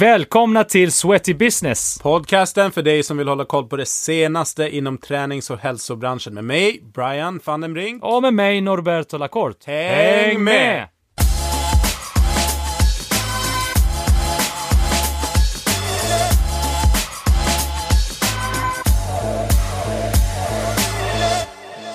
[0.00, 1.98] Välkomna till Sweaty Business!
[2.02, 6.44] Podcasten för dig som vill hålla koll på det senaste inom tränings och hälsobranschen med
[6.44, 8.04] mig, Brian van den Brink.
[8.04, 9.70] Och med mig, Norberto Lacorte.
[9.70, 10.88] Häng med!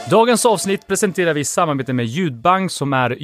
[0.09, 3.17] Dagens avsnitt presenterar vi i samarbete med Ljudbank som är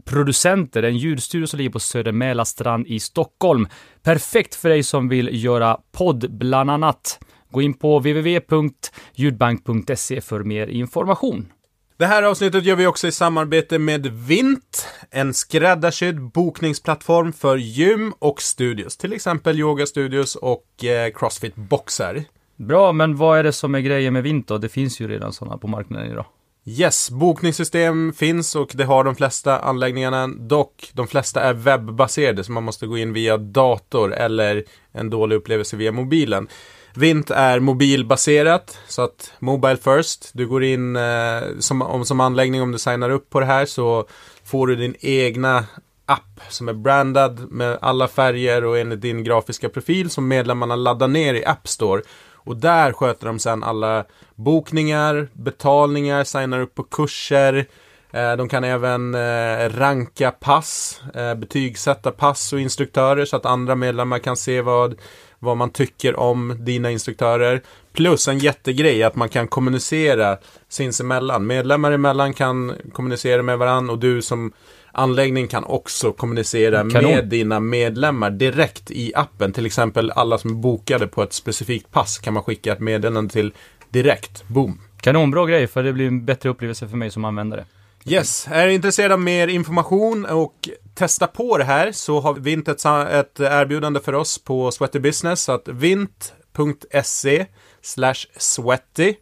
[0.00, 3.68] ljudproducenter, en ljudstudio som ligger på Söder i Stockholm.
[4.02, 7.20] Perfekt för dig som vill göra podd bland annat.
[7.50, 11.52] Gå in på www.ljudbank.se för mer information.
[11.96, 18.12] Det här avsnittet gör vi också i samarbete med Vint, en skräddarsydd bokningsplattform för gym
[18.18, 22.24] och studios, till exempel yogastudios och eh, crossfit-boxar.
[22.56, 24.58] Bra, men vad är det som är grejen med Vint då?
[24.58, 26.26] Det finns ju redan sådana på marknaden idag.
[26.64, 30.26] Yes, bokningssystem finns och det har de flesta anläggningarna.
[30.26, 35.36] Dock, de flesta är webbaserade så man måste gå in via dator eller en dålig
[35.36, 36.48] upplevelse via mobilen.
[36.94, 40.30] Vint är mobilbaserat, så att Mobile First.
[40.32, 43.66] Du går in eh, som, om, som anläggning, om du signar upp på det här
[43.66, 44.06] så
[44.44, 45.64] får du din egna
[46.06, 51.08] app som är brandad med alla färger och enligt din grafiska profil som medlemmarna laddar
[51.08, 52.02] ner i App Store.
[52.44, 57.66] Och där sköter de sen alla bokningar, betalningar, signar upp på kurser.
[58.12, 63.74] Eh, De kan även eh, ranka pass, eh, betygsätta pass och instruktörer så att andra
[63.74, 64.94] medlemmar kan se vad,
[65.38, 67.62] vad man tycker om dina instruktörer.
[67.92, 71.46] Plus en jättegrej att man kan kommunicera sinsemellan.
[71.46, 74.52] Medlemmar emellan kan kommunicera med varandra och du som
[74.92, 77.10] anläggning kan också kommunicera Kanon.
[77.10, 79.52] med dina medlemmar direkt i appen.
[79.52, 83.32] Till exempel alla som är bokade på ett specifikt pass kan man skicka ett meddelande
[83.32, 83.52] till
[83.90, 84.48] direkt.
[84.48, 84.80] Boom!
[85.00, 87.64] Kanonbra grej, för det blir en bättre upplevelse för mig som användare.
[88.04, 92.68] Yes, är du intresserad av mer information och testa på det här så har Vint
[92.68, 95.42] ett, ett erbjudande för oss på Sweaty Business.
[95.42, 97.46] Så att vint.se
[97.82, 99.14] slash sweaty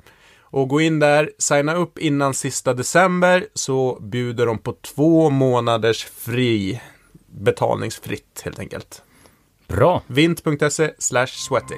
[0.50, 6.04] och gå in där, signa upp innan sista december så bjuder de på två månaders
[6.04, 6.80] fri
[7.26, 9.02] betalningsfritt helt enkelt.
[9.68, 10.02] Bra!
[10.06, 11.76] vint.se slash sweaty.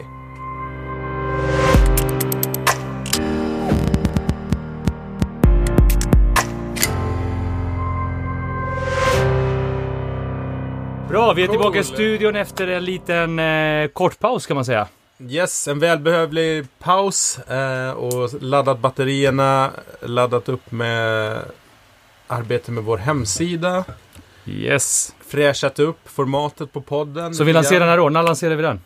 [11.08, 11.56] Bra, vi är Cool.
[11.56, 14.88] tillbaka i studion efter en liten eh, kort paus kan man säga.
[15.28, 19.70] Yes, en välbehövlig paus eh, och laddat batterierna,
[20.00, 21.38] laddat upp med
[22.26, 23.84] arbete med vår hemsida,
[24.46, 25.14] Yes.
[25.26, 27.34] fräschat upp formatet på podden.
[27.34, 28.80] Så vi lanserar den här år, när lanserar vi den?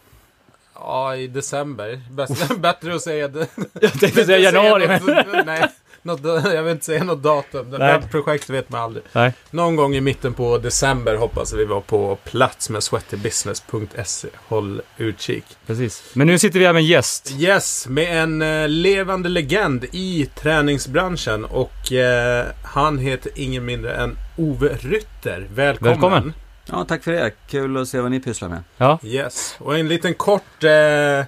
[0.74, 2.00] Ja, i december.
[2.10, 3.46] Bäst, bättre att säga det.
[3.80, 4.86] Jag tänkte säga januari.
[4.86, 5.70] Något, nej,
[6.04, 7.70] något, jag vill inte säga något datum.
[7.70, 9.04] Det här projektet vet man aldrig.
[9.12, 9.32] Nej.
[9.50, 14.28] Någon gång i mitten på december hoppas vi vara på plats med sweatybusiness.se.
[14.48, 15.44] Håll utkik.
[15.66, 16.04] Precis.
[16.12, 17.32] Men nu sitter vi här med en gäst.
[17.38, 24.16] Yes, med en eh, levande legend i träningsbranschen och eh, han heter ingen mindre än
[24.36, 25.46] Ove Rytter.
[25.54, 25.92] Välkommen!
[25.92, 26.32] Välkommen.
[26.66, 27.30] Ja, tack för det.
[27.48, 28.62] Kul att se vad ni pysslar med.
[28.76, 28.98] Ja.
[29.02, 31.24] Yes, och en liten kort eh,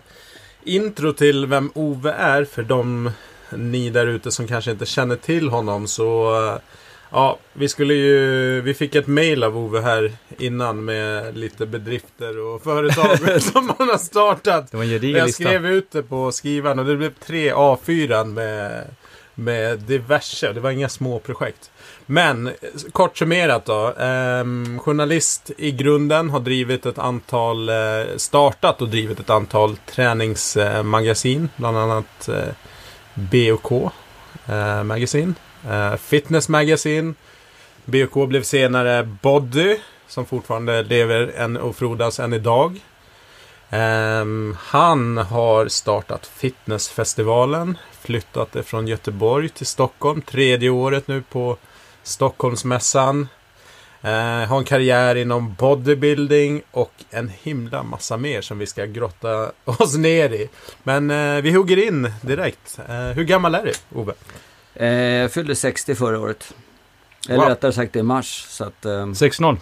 [0.64, 3.10] intro till vem Ove är för de
[3.50, 6.58] ni där ute som kanske inte känner till honom så eh,
[7.10, 12.38] Ja, vi skulle ju, vi fick ett mail av Ove här innan med lite bedrifter
[12.38, 14.70] och företag som han har startat.
[14.70, 15.28] Det var en Jag lista.
[15.44, 18.84] skrev ut det på skrivaren och det blev tre A4 med,
[19.34, 20.52] med diverse.
[20.52, 21.70] Det var inga små projekt.
[22.06, 22.52] Men eh,
[22.92, 23.94] kort summerat då.
[23.98, 27.74] ehm, journalist i grunden har drivit ett antal, eh,
[28.16, 31.48] startat och drivit ett antal träningsmagasin.
[31.56, 32.28] Bland annat
[33.16, 33.92] BOK
[34.46, 35.34] eh, Magazine.
[35.68, 37.14] Eh, Fitness Magazine.
[37.84, 39.78] BOK blev senare Body.
[40.08, 42.80] Som fortfarande lever än och frodas än idag.
[43.70, 44.24] Eh,
[44.58, 47.78] han har startat Fitnessfestivalen.
[48.00, 50.22] Flyttat det från Göteborg till Stockholm.
[50.22, 51.56] Tredje året nu på
[52.02, 53.28] Stockholmsmässan.
[54.06, 59.50] Eh, har en karriär inom bodybuilding och en himla massa mer som vi ska grotta
[59.64, 60.48] oss ner i.
[60.82, 62.78] Men eh, vi hugger in direkt.
[62.88, 64.12] Eh, hur gammal är du, Ove?
[64.74, 66.54] Eh, jag fyllde 60 förra året.
[67.28, 67.48] Eller Wow.
[67.48, 68.46] rättare sagt i mars.
[68.48, 69.56] Så att, eh, 6-0.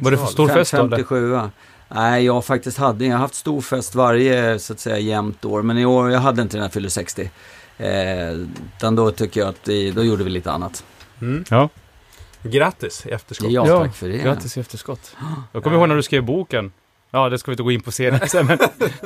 [0.00, 0.78] Var det för stor fem- fest då?
[0.78, 0.96] eller?
[0.96, 1.40] 57
[1.88, 5.62] Nej, jag faktiskt hade, jag har haft stor fest varje så att säga jämnt år.
[5.62, 7.30] Men i år, jag hade inte den här fyllde 60.
[7.78, 8.30] Eh,
[8.76, 10.84] utan då tycker jag att det, då gjorde vi lite annat.
[11.20, 11.44] Mm.
[11.50, 11.68] Ja.
[12.42, 13.50] Grattis i efterskott.
[13.50, 14.18] Ja, tack för det.
[14.18, 15.16] Grattis i efterskott.
[15.52, 16.72] Jag kommer ihåg när du skrev boken.
[17.12, 18.46] Ja, det ska vi inte gå in på senare sen.
[18.46, 18.58] Men,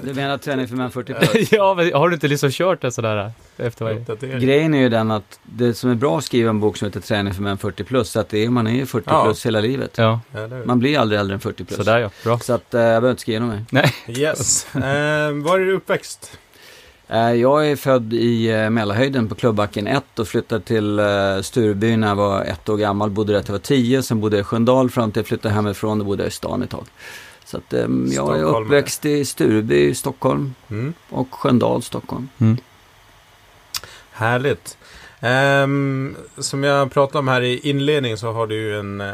[0.02, 1.52] Du menar träning för män 40 plus?
[1.52, 4.38] ja, men har du inte liksom kört en sån där efter varje?
[4.38, 7.00] Grejen är ju den att det som är bra att skriva en bok som heter
[7.00, 9.24] Träning för män 40 plus, så att det är, man är ju 40 Ja.
[9.24, 9.98] plus hela livet.
[9.98, 10.20] Ja?
[10.64, 11.76] Man blir aldrig äldre än 40 plus.
[11.76, 12.10] sådär ja.
[12.24, 12.38] Bra.
[12.38, 13.82] Så att eh, jag behöver inte skriva något mer.
[14.06, 14.66] Nej, Yes.
[14.74, 16.38] Eh, var är du uppväxt?
[17.14, 21.96] Eh, jag är född i eh, Mälarhöjden på Klubbacken 1 och flyttade till eh, Stureby
[21.96, 23.10] när jag var ett år gammal.
[23.10, 25.54] Bodde där till jag var 10, sen bodde jag i Sköndal fram till jag flyttade
[25.54, 25.98] hemifrån.
[25.98, 26.84] Då bodde jag i stan ett tag.
[27.44, 28.64] Så att jag är Stockholmare.
[28.64, 30.94] uppväxt i Stureby, Stockholm Mm.
[31.10, 32.28] och Sköndal, Stockholm.
[34.12, 34.78] Härligt.
[35.24, 39.08] Um, som jag pratade om här i inledningen så har du ju en, uh,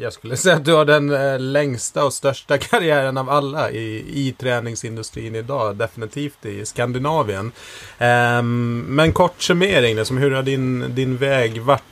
[0.00, 4.04] jag skulle säga att du har den uh, längsta och största karriären av alla i,
[4.14, 5.76] i träningsindustrin idag.
[5.76, 7.52] Definitivt i Skandinavien.
[7.98, 11.82] Um, men kort summering, liksom, hur har din, din väg varit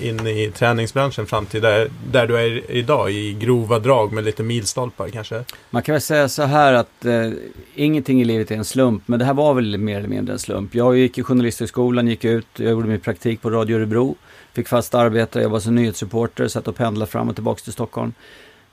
[0.00, 4.42] in i träningsbranschen fram till där, där du är idag i grova drag med lite
[4.42, 5.44] milstolpar kanske?
[5.70, 7.30] Man kan väl säga så här att eh,
[7.74, 10.38] ingenting i livet är en slump, men det här var väl mer eller mindre en
[10.38, 10.74] slump.
[10.74, 14.16] Jag gick i journalisthögskolan, gick ut, jag gjorde min praktik på Radio Örebro,
[14.52, 18.12] fick fast arbete, jobbade som nyhetsreporter, satt och pendlade fram och tillbaka till Stockholm.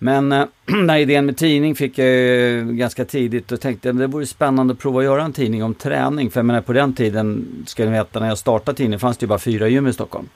[0.04, 3.98] Men eh, den här idén med tidning fick jag ju ganska tidigt och tänkte att
[3.98, 6.32] det vore spännande att prova att göra en tidning om träning.
[6.32, 9.24] För jag menar på den tiden, ska ni veta, när jag startade tidningen fanns det
[9.24, 10.30] ju bara fyra gym i Stockholm.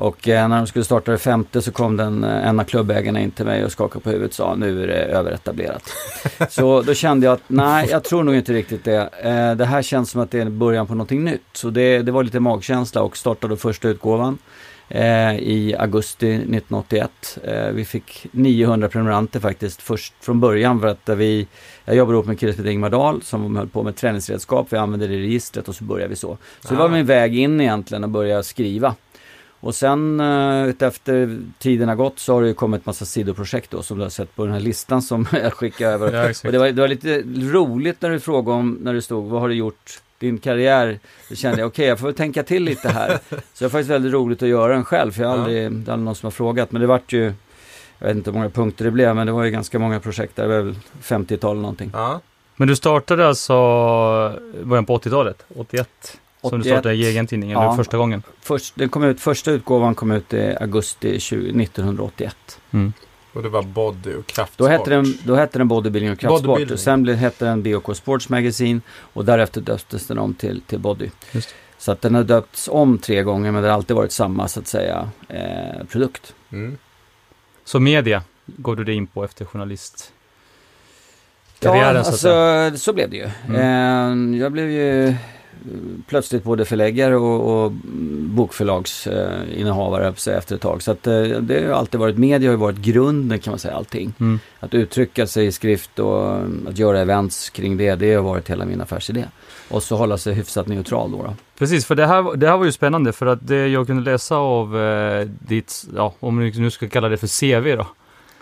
[0.00, 3.20] Och eh, när de skulle starta det femte så kom den, eh, en av klubbägarna
[3.20, 5.82] in till mig och skakade på huvudet och sa nu är det överetablerat.
[6.50, 9.10] så då kände jag att nej, jag tror nog inte riktigt det.
[9.22, 11.42] Eh, det här känns som att det är början på någonting nytt.
[11.52, 14.38] Så det, det var lite magkänsla och startade första utgåvan
[14.88, 17.38] eh, i augusti 1981.
[17.44, 21.46] Eh, vi fick 900 prenumeranter faktiskt först från början för att vi
[21.84, 24.66] jag jobbade ihop med en kille som heter Ingmar Dahl som höll på med träningsredskap.
[24.70, 26.38] Vi använde det i registret och så började vi så.
[26.60, 26.88] Så det var Ah.
[26.88, 28.94] min väg in egentligen att börja skriva.
[29.60, 33.82] Och sen uh, efter tiden har gått så har det ju kommit massa sidoprojekt då
[33.82, 36.12] som du har sett på den här listan som jag skickade över.
[36.12, 36.44] Ja, exakt.
[36.46, 37.22] och det var, det var lite
[37.52, 40.98] roligt när du frågade om, när du stod, vad har du gjort din karriär?
[41.28, 43.08] Då kände jag, okej jag får väl tänka till lite här.
[43.28, 45.42] Så det var faktiskt väldigt roligt att göra den själv, för jag har Ja.
[45.42, 46.72] aldrig, det är aldrig någon som har frågat.
[46.72, 47.32] Men det vart ju,
[47.98, 50.36] jag vet inte hur många punkter det blev, men det var ju ganska många projekt
[50.36, 51.90] där, det var väl 50-tal någonting.
[51.94, 52.20] Ja.
[52.56, 53.52] Men du startade alltså
[54.62, 55.44] början på 80-talet?
[55.56, 55.88] 81?
[56.40, 56.74] Som du 81.
[56.74, 57.76] startade i egen tidning, eller Ja.
[57.76, 58.22] första gången?
[58.40, 62.60] Först, den kom ut, första utgåvan kom ut i augusti 20, 1981.
[62.70, 62.92] Mm.
[63.32, 64.58] Och det var body och kraftsport.
[64.58, 66.70] Då hette, den, då hette den Bodybuilding och kraftsport.
[66.70, 68.80] Och sen blev, hette den BOK Sports Magazine
[69.12, 71.10] och därefter döptes den om till, till Body.
[71.32, 71.54] Just.
[71.78, 74.60] Så att den har döpts om tre gånger men det har alltid varit samma så
[74.60, 76.34] att säga eh, produkt.
[76.52, 76.78] Mm.
[77.64, 80.12] Så media går du dig in på efter journalist?
[81.58, 82.76] Karriären ja, så alltså, säga.
[82.76, 83.30] så blev det ju.
[83.48, 84.32] Mm.
[84.34, 85.14] Eh, jag blev ju
[86.06, 87.72] plötsligt både förläggare och, och
[88.30, 90.82] bokförlagsinnehavare eh, efter ett tag.
[90.82, 93.74] Så att, eh, det har alltid varit, media har ju varit grunden kan man säga,
[93.74, 94.12] allting.
[94.20, 94.40] Mm.
[94.60, 98.50] Att uttrycka sig i skrift och mm, att göra events kring det, det har varit
[98.50, 99.24] hela min affärsidé.
[99.68, 101.22] Och så hålla sig hyfsat neutral då.
[101.22, 101.34] då.
[101.58, 104.36] Precis, för det här, det här var ju spännande för att det jag kunde läsa
[104.36, 107.86] av eh, ditt, ja, om vi nu ska kalla det för CV då.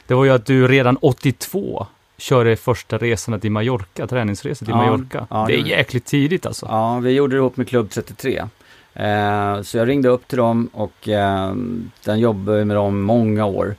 [0.06, 1.86] Det var ju att du redan 82
[2.18, 5.26] körde första resorna till Mallorca, träningsresor till Ja, Mallorca.
[5.30, 6.66] ja, det är jäkligt tidigt alltså.
[6.70, 8.44] Ja, vi gjorde det ihop med Klubb 33.
[8.94, 11.52] Eh, så jag ringde upp till dem och eh,
[12.04, 13.74] den jobbade med dem många år.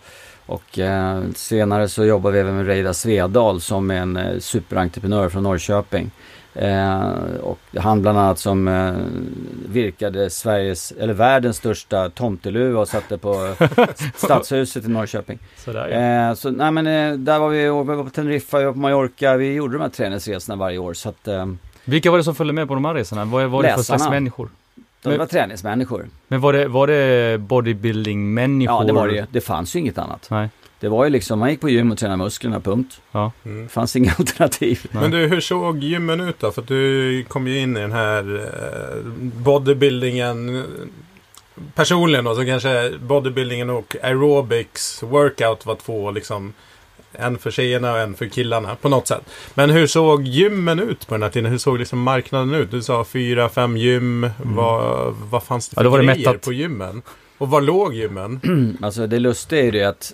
[0.45, 5.29] Och eh, senare så jobbade vi även med Reidar Svedal som är en eh, superentreprenör
[5.29, 6.11] från Norrköping.
[6.61, 7.09] Eh,
[7.41, 8.93] och han bland annat som eh,
[9.69, 13.53] virkade Sveriges, eller världens största tomteluva och satte på
[14.15, 15.39] stadshuset i Norrköping.
[15.57, 16.29] Sådär, ja.
[16.29, 18.79] Eh, så nej men eh, där var vi, vi var på Teneriffa, vi var på
[18.79, 20.93] Mallorca, vi gjorde de här träningsresorna varje år.
[20.93, 21.45] Så att eh,
[21.85, 23.25] Vilka var det som följde med på de här resorna?
[23.25, 24.49] Vad var det för slags människor?
[25.01, 26.07] de var träningsmänniskor.
[26.27, 28.81] Men var det, var det bodybuilding-människor?
[28.81, 29.25] Ja, det var det ju.
[29.31, 30.27] Det fanns ju inget annat.
[30.31, 30.49] Nej.
[30.79, 33.01] Det var ju liksom, man gick på gym och tränade musklerna, punkt.
[33.45, 33.63] Mm.
[33.63, 34.85] Det fanns inga alternativ.
[34.91, 35.01] Nej.
[35.01, 36.51] Men du, hur såg gymmen ut då?
[36.51, 39.03] För att du kom ju in i den här eh,
[39.43, 40.63] bodybuildingen
[41.75, 46.53] personligen då, så kanske bodybuildingen och aerobics workout var två liksom
[47.13, 49.21] en för tjejerna och en för killarna på något sätt.
[49.53, 51.51] Men hur såg gymmen ut på den här tiden?
[51.51, 52.71] Hur såg liksom marknaden ut?
[52.71, 54.29] Du sa fyra, fem gym.
[54.43, 55.85] Vad, vad fanns det för Mm.
[55.85, 56.45] Ja, då var det grejer mättat.
[56.45, 57.01] på gymmen?
[57.37, 58.77] Och var låg gymmen?
[58.81, 60.13] Alltså det lustiga är ju det att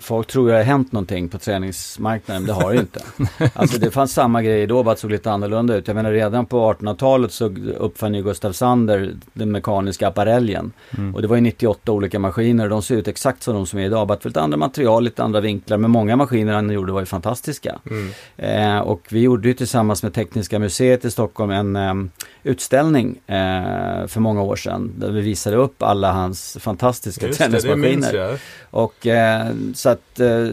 [0.00, 3.02] folk tror det har hänt någonting på träningsmarknaden, det har det ju inte.
[3.54, 5.88] Alltså det fanns samma grejer då, bara det såg lite annorlunda ut.
[5.88, 10.72] Jag menar redan på 1800-talet så uppfann ju Gustav Sander den mekaniska appareljen.
[10.98, 11.14] Mm.
[11.14, 13.78] Och det var ju 98 olika maskiner och de ser ut exakt som de som
[13.78, 14.06] är idag.
[14.06, 15.76] Bara för lite andra material, lite andra vinklar.
[15.78, 17.78] Men många maskiner han gjorde var ju fantastiska.
[17.90, 18.10] Mm.
[18.36, 21.94] Eh, och vi gjorde ju tillsammans med Tekniska museet i Stockholm en eh,
[22.42, 24.92] utställning eh, för många år sedan.
[24.96, 28.14] Där vi visade upp alla hans fantastiska Just det, det tennismaskiner.
[28.14, 28.38] jag.
[28.70, 30.44] Och eh, så att eh,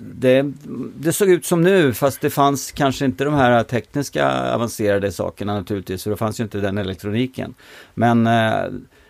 [0.00, 0.52] det,
[0.96, 5.54] det såg ut som nu fast det fanns kanske inte de här tekniska avancerade sakerna
[5.54, 6.02] naturligtvis.
[6.02, 7.54] För det fanns ju inte den elektroniken.
[7.94, 8.64] Men eh,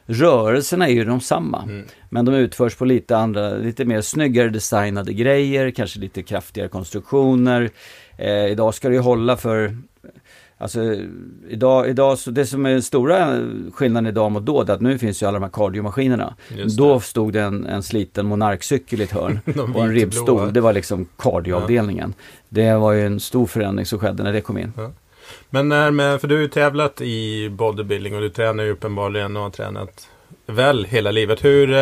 [0.06, 1.62] rörelserna är ju de samma.
[1.62, 1.84] Mm.
[2.10, 7.70] Men de utförs på lite andra, lite mer snyggare designade grejer, kanske lite kraftigare konstruktioner.
[8.16, 9.76] Eh, idag ska det ju hålla för
[10.60, 10.80] Alltså
[11.48, 13.40] idag, idag så det som är den stora
[13.72, 16.34] skillnaden idag mot då, det är att nu finns ju alla de här kardiomaskinerna.
[16.76, 19.40] Då stod det en, en sliten monarkcykel i ett hörn
[19.74, 20.52] och en ribbstol.
[20.52, 22.14] Det var liksom kardioavdelningen.
[22.48, 24.72] Det var ju en stor förändring som skedde när det kom in.
[25.50, 29.36] Men när med, för du har ju tävlat i bodybuilding och du tränar ju uppenbarligen
[29.36, 30.08] och har tränat
[30.52, 31.44] väl hela livet.
[31.44, 31.76] Hur, eh,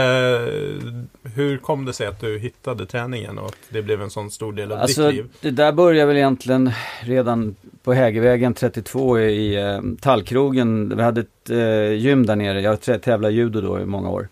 [1.34, 4.52] hur kom det sig att du hittade träningen och att det blev en sån stor
[4.52, 5.26] del av Alltså ditt liv?
[5.40, 6.70] det där började väl egentligen
[7.00, 10.96] redan på Hägervägen 32 i eh, Tallkrogen.
[10.96, 12.60] Vi hade ett eh, gym där nere.
[12.60, 14.28] Jag tävlade judo då i många år.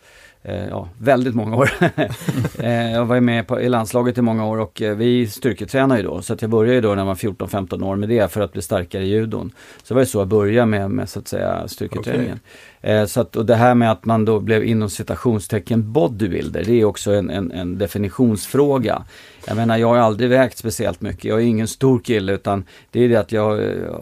[0.46, 1.70] Eh, ja, väldigt många år.
[2.58, 6.06] eh, jag var med på, i landslaget i många år och eh, vi styrketränade ju
[6.06, 6.22] då.
[6.22, 8.62] Så jag började ju då när jag var 14-15 år med det för att bli
[8.62, 9.52] starkare i judon.
[9.82, 12.40] Så det var ju så jag började med, med så att säga styrketräningen.
[12.80, 16.80] Eh, så att, och det här med att man då blev inom citationstecken bodybuilder, det
[16.80, 19.04] är också en, en, en definitionsfråga.
[19.46, 21.24] Jag menar, jag har aldrig vägt speciellt mycket.
[21.24, 23.48] Jag är ingen stor kille utan det är det att jag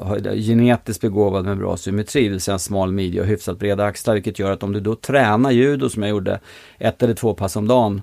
[0.01, 3.85] har genetiskt begåvad med bra symmetri, det vill säga en smal midja och hyfsat breda
[3.85, 6.32] axlar, vilket gör att om du då tränar judo som jag gjorde
[6.79, 8.03] ett eller två pass om dagen,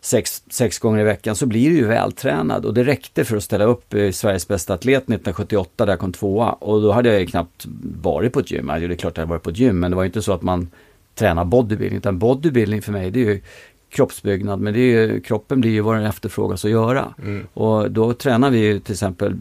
[0.00, 3.44] sex, sex gånger i veckan så blir du ju vältränad och det räckte för att
[3.44, 7.20] ställa upp i Sveriges bästa atlet 1978 där jag kom tvåa och då hade jag
[7.20, 7.66] ju knappt
[8.02, 8.68] varit på ett gym.
[8.68, 10.06] Ja, Det är klart att jag hade varit på ett gym men det var ju
[10.06, 10.70] inte så att man
[11.14, 13.40] tränar bodybuilding utan bodybuilding för mig det är ju
[13.90, 17.14] kroppsbyggnad men det är ju, kroppen blir ju vad den efterfrågas att göra.
[17.22, 17.46] Mm.
[17.54, 19.36] Och då tränar vi ju till exempel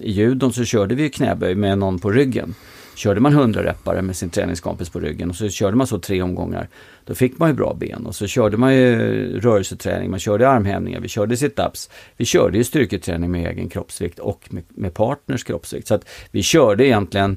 [0.00, 2.54] i judon så körde vi ju knäböj med någon på ryggen.
[2.98, 6.22] Körde man 100 reppare med sin träningskompis på ryggen och så körde man så tre
[6.22, 6.68] omgångar.
[7.04, 8.96] Då fick man ju bra ben och så körde man ju
[9.40, 11.90] rörelseträning, man körde armhävningar, vi körde sit-ups.
[12.16, 15.88] Vi körde ju styrketräning med egen kroppsvikt och med, med partners kroppsvikt.
[15.88, 17.36] Så att vi körde egentligen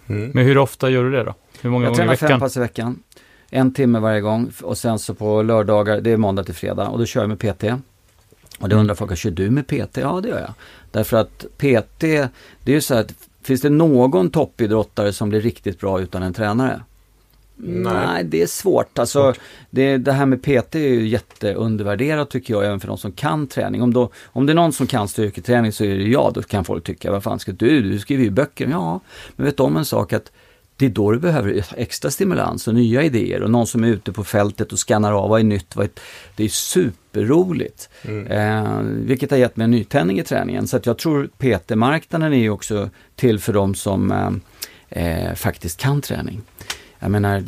[0.06, 0.30] Mm.
[0.34, 1.34] Men hur ofta gör du det då?
[1.62, 2.40] Hur många Jag gånger i tränar fem veckan?
[2.40, 3.02] pass i veckan.
[3.50, 6.98] En timme varje gång och sen så på lördagar, det är måndag till fredag och
[6.98, 7.64] då kör jag med PT.
[8.60, 9.96] Och då undrar folk, kör du med PT?
[9.96, 10.54] Ja det gör jag.
[10.90, 12.30] Därför att PT, det
[12.64, 16.80] är ju så att finns det någon toppidrottare som blir riktigt bra utan en tränare?
[17.62, 17.92] Nej.
[18.06, 18.98] Nej, det är svårt.
[18.98, 19.34] Alltså,
[19.70, 23.46] det, det här med PT är ju jätteundervärderat tycker jag, även för de som kan
[23.46, 23.82] träning.
[23.82, 26.64] Om, då, om det är någon som kan styrketräning så är det jag, då kan
[26.64, 28.68] folk tycka, vad fan ska du, du skriver ju böcker.
[28.68, 29.00] Ja,
[29.36, 30.32] men vet du om en sak att
[30.80, 34.12] det är då du behöver extra stimulans och nya idéer och någon som är ute
[34.12, 35.76] på fältet och skannar av vad är nytt.
[35.76, 35.90] Vad är,
[36.36, 37.88] det är superroligt.
[38.02, 38.26] Mm.
[38.26, 40.66] Eh, vilket har gett mig en nytändning i träningen.
[40.66, 44.12] Så att jag tror PT-marknaden är också till för de som
[44.90, 46.42] eh, eh, faktiskt kan träning.
[46.98, 47.44] Jag menar,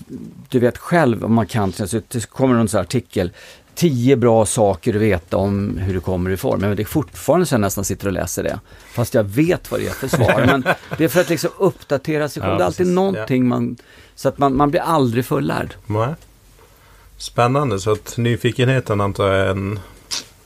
[0.49, 3.31] du vet själv om man kan träna, så det kommer någon sån artikel.
[3.75, 6.61] Tio bra saker att veta om hur du kommer i form.
[6.61, 8.61] Men det är fortfarande så jag nästan sitter och läser det.
[8.93, 10.43] Fast jag vet vad det är för svar.
[10.47, 10.64] Men
[10.99, 12.52] det är för att liksom uppdatera sig själv.
[12.52, 12.95] Ja, det är alltid precis.
[12.95, 13.76] någonting man...
[14.14, 15.75] Så att man, man blir aldrig fullärd.
[15.87, 16.14] Nej.
[17.17, 19.79] Spännande, så att nyfikenheten antar jag är en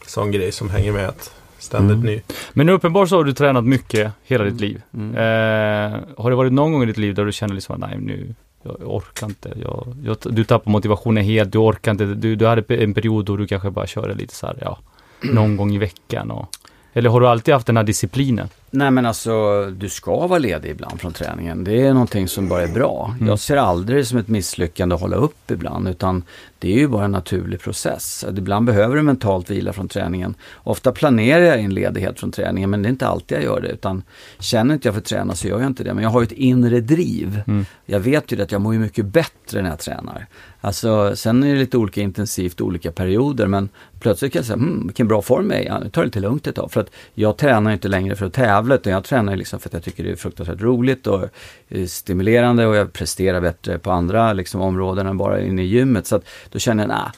[0.06, 1.08] sån grej som hänger med.
[1.08, 2.06] Att ständigt Mm.
[2.06, 2.22] ny.
[2.52, 4.82] Men uppenbart så har du tränat mycket hela ditt liv.
[4.94, 5.10] Mm.
[5.16, 8.34] Eh, har det varit någon gång i ditt liv där du känner liksom, nej nu,
[8.66, 9.52] jag orkar inte.
[9.62, 12.04] Jag, jag, du tappar motivationen helt, du orkar inte.
[12.04, 14.78] Du, du hade en period då du kanske bara körde lite så här, ja,
[15.22, 16.48] någon gång i veckan och...
[16.92, 18.48] Eller har du alltid haft den här disciplinen?
[18.70, 21.64] Nej men alltså, du ska vara ledig ibland från träningen.
[21.64, 23.14] Det är någonting som bara är bra.
[23.16, 23.28] Mm.
[23.28, 26.24] Jag ser aldrig det som ett misslyckande att hålla upp ibland, utan
[26.58, 28.24] det är ju bara en naturlig process.
[28.24, 30.34] Att Ibland behöver du mentalt vila från träningen.
[30.54, 33.68] Ofta planerar jag in ledighet från träningen, men det är inte alltid jag gör det.
[33.68, 34.02] Utan
[34.38, 35.94] känner inte jag för att träna så gör jag inte det.
[35.94, 37.42] Men jag har ju ett inre driv.
[37.46, 37.66] Mm.
[37.86, 40.26] Jag vet ju att jag mår ju mycket bättre när jag tränar.
[40.60, 43.68] Alltså, sen är det lite olika intensivt olika perioder, men
[44.00, 45.84] plötsligt kan jag säga, hmm, vilken bra form jag är i.
[45.84, 46.72] Nu tar det lite lugnt ett tag.
[46.72, 49.72] För att jag tränar inte längre för att tävla, utan jag tränar liksom för att
[49.72, 51.28] jag tycker det är fruktansvärt roligt och
[51.68, 56.06] eh, stimulerande och jag presterar bättre på andra liksom, områden än bara inne i gymmet.
[56.06, 57.10] Så att då känner jag, nej,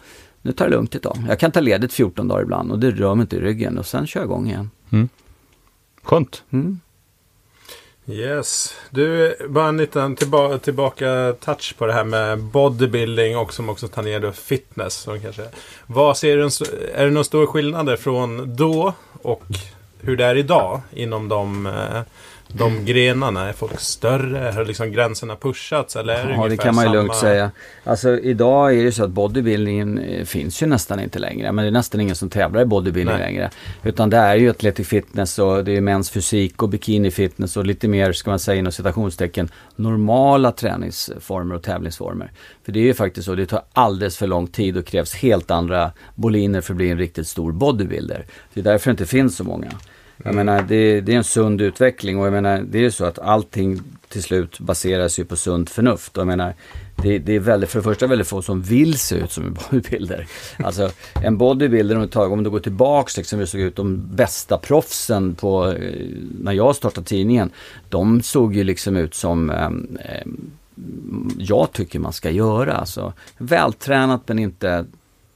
[0.42, 1.16] nu tar det lugnt ett tag.
[1.28, 3.86] Jag kan ta ledigt 14 dagar ibland och det rör mig inte i ryggen och
[3.86, 4.70] sen kör jag igång igen.
[6.02, 6.42] Skönt.
[6.50, 6.80] Mm.
[8.06, 8.74] Yes.
[8.90, 13.88] Du, bara en liten tillba tillbaka touch på det här med bodybuilding och som också
[13.88, 14.94] tangerar fitness.
[14.94, 15.42] Som kanske,
[15.86, 16.44] vad ser du,
[16.94, 18.92] är det några stora skillnader från då
[19.22, 19.42] och
[20.00, 22.00] hur det är idag inom de eh,
[22.52, 23.48] de grenarna?
[23.48, 24.50] Är folk större?
[24.50, 25.96] Har liksom gränserna pushats?
[25.96, 26.94] Eller är det ja, det kan man ju samma...
[26.94, 27.50] lugnt säga.
[27.84, 31.52] Alltså idag är det så att bodybuildingen eh, finns ju nästan inte längre.
[31.52, 33.26] Men det är nästan ingen som tävlar i bodybuilding Nej.
[33.32, 33.50] längre.
[33.82, 37.66] Utan det är ju athletic fitness och det är mäns fysik och bikini fitness och
[37.66, 42.32] lite mer, ska man säga inom citationstecken, normala träningsformer och tävlingsformer.
[42.64, 45.50] För det är ju faktiskt så, det tar alldeles för lång tid och krävs helt
[45.50, 48.24] andra boliner för att bli en riktigt stor bodybuilder.
[48.54, 49.70] Det är därför det inte finns så många.
[50.24, 53.04] Jag menar, det, det, är en sund utveckling och jag menar, det är ju så
[53.04, 56.16] att allting till slut baseras ju på sunt förnuft.
[56.16, 56.54] Och jag menar,
[57.02, 59.56] det, det, är väldigt, för det första väldigt få som vill se ut som en
[59.70, 60.26] bodybuilder.
[60.56, 60.90] Alltså
[61.22, 65.34] en bodybuilder, om, tag, om du går tillbaks liksom, hur såg ut de bästa proffsen
[65.34, 66.06] på, eh,
[66.40, 67.50] när jag startade tidningen.
[67.88, 69.70] De såg ju liksom ut som eh,
[71.38, 72.74] jag tycker man ska göra.
[72.74, 74.84] Alltså, vältränat men inte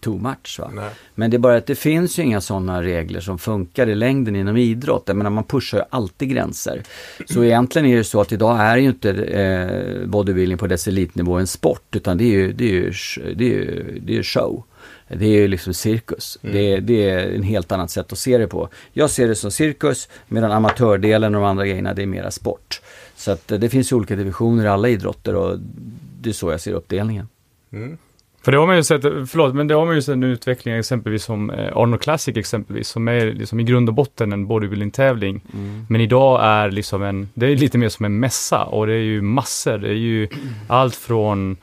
[0.02, 0.61] too much.
[0.61, 0.90] Va?
[1.14, 4.37] Men det är bara att det finns ju inga sådana regler som funkar i längden
[4.37, 5.02] inom idrott.
[5.06, 6.82] Jag menar man pushar ju alltid gränser.
[7.26, 11.35] Så egentligen är det så att idag är ju inte eh, bodybuilding på dess elitnivå
[11.35, 12.92] en sport utan det är ju, det är ju,
[13.35, 14.64] det är ju, det är show.
[15.09, 16.38] Det är ju liksom cirkus.
[16.42, 16.56] Mm.
[16.56, 18.68] Det, det, är en helt annat sätt att se det på.
[18.92, 22.80] Jag ser det som cirkus medan amatördelen och de andra grejerna det är mera sport.
[23.16, 25.59] Så att eh, det finns ju olika divisioner i alla idrotter och
[26.21, 27.28] det är så jag ser uppdelningen.
[27.73, 27.99] Mm.
[28.43, 30.75] För det har man ju sett, förlåt, men det har man ju sett en utveckling
[30.75, 35.41] exempelvis som eh, Arnold Classic exempelvis, som är liksom i grund och botten en bodybuilding-tävling.
[35.55, 35.87] Mm.
[35.89, 38.99] Men idag är liksom en, det är lite mer som en mässa och det är
[38.99, 40.29] ju massor, det är ju
[40.69, 41.57] allt från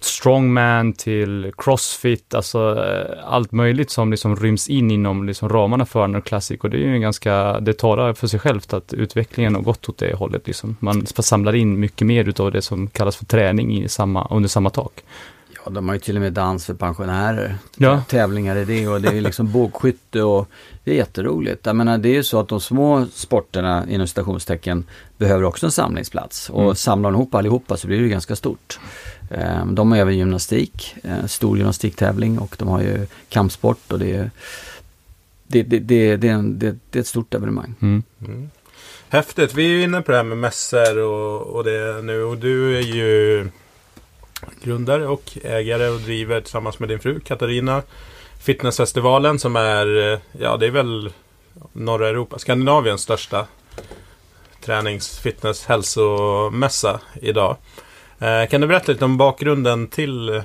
[0.00, 6.04] strongman till crossfit, alltså eh, allt möjligt som liksom ryms in inom liksom ramarna för
[6.04, 9.54] Arnold Classic och det är ju en ganska, det talar för sig självt att utvecklingen
[9.54, 10.76] har gått åt det hållet liksom.
[10.80, 14.70] Man samlar in mycket mer utav det som kallas för träning i samma, under samma
[14.70, 15.02] tak.
[15.64, 17.58] Ja, de har ju till och med dans för pensionärer.
[17.76, 18.02] Ja.
[18.08, 20.48] Tävlingar i det och det är liksom bågskytte och
[20.84, 21.66] det är jätteroligt.
[21.66, 24.84] Jag menar det är ju så att de små sporterna inom citationstecken
[25.16, 26.50] behöver också en samlingsplats.
[26.50, 26.74] Och mm.
[26.74, 28.78] samlar de ihop allihopa så blir det ju ganska stort.
[29.30, 34.16] Ehm, de har även gymnastik, eh, stor gymnastiktävling och de har ju kampsport och det
[34.16, 34.30] är,
[35.46, 37.74] det, det, det, det, är, en, det, det är ett stort evenemang.
[37.80, 38.02] Mm.
[38.20, 38.50] Mm.
[39.08, 39.54] Häftigt.
[39.54, 42.76] Vi är ju inne på det här med mässor och, och det nu och du
[42.76, 43.48] är ju
[44.62, 47.82] grundare och ägare och driver tillsammans med din fru Katarina
[48.40, 51.12] Fitnessfestivalen som är, eh, ja det är väl
[51.72, 53.46] norra Europa, Skandinaviens största
[54.64, 57.56] tränings-, fitness-, hälsomässa idag.
[58.18, 60.42] Eh, kan du berätta lite om bakgrunden till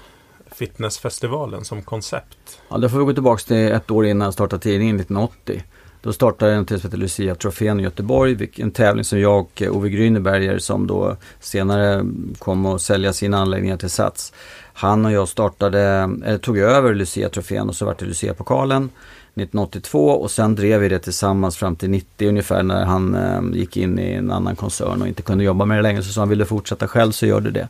[0.56, 2.62] Fitnessfestivalen som koncept?
[2.70, 5.64] Ja, då får vi gå tillbaka till ett år innan jag startade tidningen 1980.
[6.06, 8.50] Då startade en som heter Lucia-trofén i Göteborg.
[8.56, 12.06] En tävling som jag och eh, Ove Grüneberger som då senare
[12.40, 14.34] kom att sälja sina anläggningar till Sats.
[14.74, 15.82] Han och jag startade,
[16.26, 21.00] eller tog över Lucia-trofén och så vart det Lucia-pokalen 1982 och sen drev vi det
[21.00, 25.08] tillsammans fram till 90 ungefär när han eh, gick in i en annan koncern och
[25.08, 26.04] inte kunde jobba med det längre.
[26.04, 27.68] Så sa han, vill du fortsätta själv så gör du det.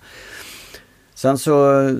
[1.15, 1.95] Sen så eh,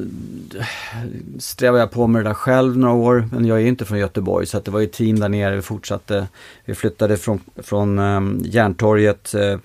[1.39, 3.29] strävade jag på med det där själv några år.
[3.31, 5.55] Men jag är inte från Göteborg så det var ju team där nere.
[5.55, 6.27] Vi fortsatte.
[6.65, 9.57] Vi flyttade från, från um, Järntorget uh,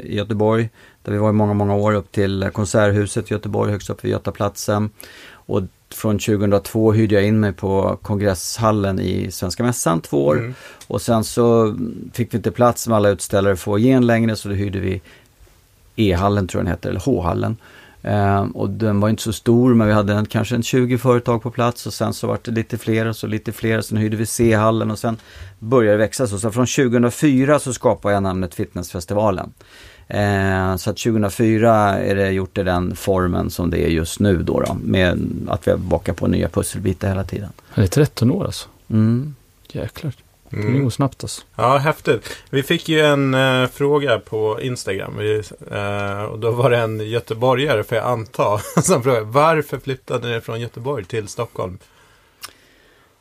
[0.00, 0.70] i Göteborg.
[1.02, 4.10] Där vi var i många, många år upp till Konserthuset i Göteborg högst upp vid
[4.10, 4.90] Götaplatsen.
[5.30, 5.62] Och
[5.94, 10.38] från 2002 hyrde jag in mig på kongresshallen i Svenska Mässan två år.
[10.38, 10.54] Mm.
[10.86, 11.76] Och sen så
[12.12, 15.00] fick vi inte plats med alla utställare få igen längre så då hyrde vi
[15.96, 17.56] E-hallen tror jag den heter, eller H-hallen.
[18.04, 21.42] Eh, och den var inte så stor men vi hade en, kanske en 20 företag
[21.42, 23.80] på plats och sen så var det lite fler och så lite fler.
[23.80, 25.16] Sen hyrde vi C-hallen och sen
[25.58, 26.26] började det växa.
[26.26, 29.52] Så, så från 2004 så skapade jag namnet Fitnessfestivalen.
[30.08, 34.42] Eh, så att 2004 är det gjort i den formen som det är just nu
[34.42, 37.50] då, då med att vi har bakat på nya pusselbitar hela tiden.
[37.74, 38.68] Det är 13 år alltså?
[38.90, 39.34] Mm.
[39.72, 40.12] Jäklar.
[40.54, 40.74] Mm.
[40.74, 41.42] Det går snabbt alltså.
[41.56, 42.36] Ja, häftigt.
[42.50, 45.16] Vi fick ju en uh, fråga på Instagram.
[45.18, 50.28] Vi, uh, och då var det en göteborgare, för jag antar, som frågade varför flyttade
[50.28, 51.78] ni från Göteborg till Stockholm?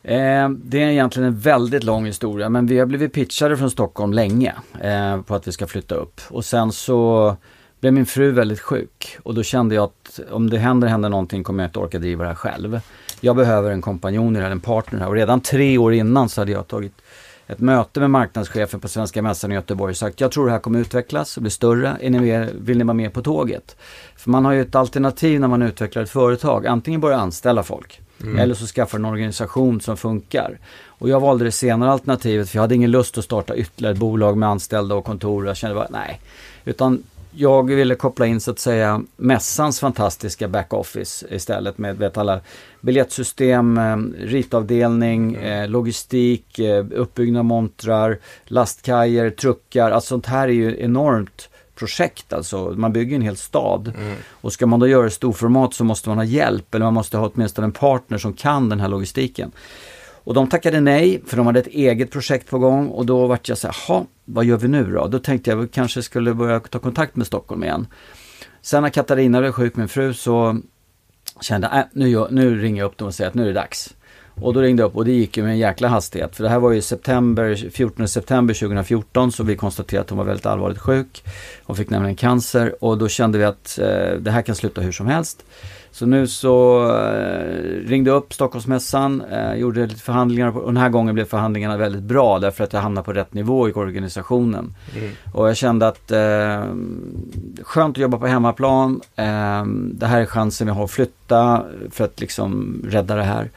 [0.04, 4.14] Eh, det är egentligen en väldigt lång historia men vi har blivit pitchade från Stockholm
[4.14, 6.22] länge eh, på att vi ska flytta upp.
[6.30, 7.36] Och sen så
[7.80, 11.44] blev min fru väldigt sjuk och då kände jag att om det händer, händer någonting
[11.44, 12.80] kommer jag inte orka driva det här själv.
[13.22, 16.52] Jag behöver en kompanjon här, en partner här och redan tre år innan så hade
[16.52, 17.02] jag tagit
[17.48, 20.60] ett möte med marknadschefen på Svenska Mässan i Göteborg och sagt jag tror det här
[20.60, 21.98] kommer utvecklas och bli större.
[22.02, 23.76] Är ni med, vill ni vara med på tåget?
[24.16, 26.68] För man har ju ett alternativ när man utvecklar ett företag.
[26.68, 28.40] Antingen börja anställa folk mm.
[28.40, 30.60] eller så skaffa en organisation som funkar.
[30.86, 34.00] Och jag valde det senare alternativet för jag hade ingen lust att starta ytterligare ett
[34.00, 35.48] bolag med anställda och kontor.
[35.48, 36.22] Jag kände bara nej.
[36.66, 37.04] Utan
[37.36, 42.40] jag ville koppla in så att säga mässans fantastiska backoffice istället med vet, alla
[42.82, 45.64] biljettsystem, eh, ritavdelning, mm.
[45.64, 49.92] eh, logistik, eh, uppbyggnad av montrar, lastkajer, truckar.
[49.92, 52.74] Alltså sånt här är ju enormt projekt alltså.
[52.78, 53.92] Man bygger en hel stad.
[53.98, 54.16] Mm.
[54.30, 57.32] Och ska man då göra storformat så måste man ha hjälp eller man måste ha
[57.34, 59.52] åtminstone en partner som kan den här logistiken.
[60.24, 63.50] Och de tackade nej för de hade ett eget projekt på gång och då vart
[63.50, 65.08] jag så här, vad gör vi nu då?
[65.08, 67.88] Då tänkte jag att vi kanske skulle börja ta kontakt med Stockholm igen.
[68.62, 70.58] Sen när Katarina blev sjuk, min fru, så
[71.42, 73.54] kände jag, äh, nu, nu ringer jag upp dem och säger att nu är det
[73.54, 73.94] dags.
[74.42, 76.36] Och då ringde jag upp och det gick ju med en jäkla hastighet.
[76.36, 80.26] För det här var ju september, 14 september 2014 så vi konstaterade att hon var
[80.26, 81.24] väldigt allvarligt sjuk.
[81.64, 84.92] Hon fick nämligen cancer och då kände vi att eh, det här kan sluta hur
[84.92, 85.46] som helst.
[85.94, 90.90] Så nu så eh, ringde jag upp Stockholmsmässan, eh, gjorde lite förhandlingar och den här
[90.90, 94.76] gången blev förhandlingarna väldigt bra därför att jag hamnade på rätt nivå i organisationen.
[94.96, 95.12] Mm.
[95.34, 96.64] Och jag kände att eh,
[97.62, 99.02] skönt att jobba på hemmaplan.
[99.16, 103.50] Eh, det här är chansen vi har att flytta för att liksom rädda det här.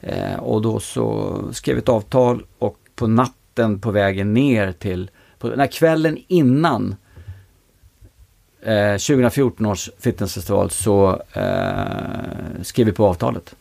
[0.00, 5.10] Eh, och då så skrev vi ett avtal och på natten på vägen ner till,
[5.38, 6.96] på, här kvällen innan
[8.64, 13.54] 2014 eh, års fitnessfestival så eh, skrev vi på avtalet.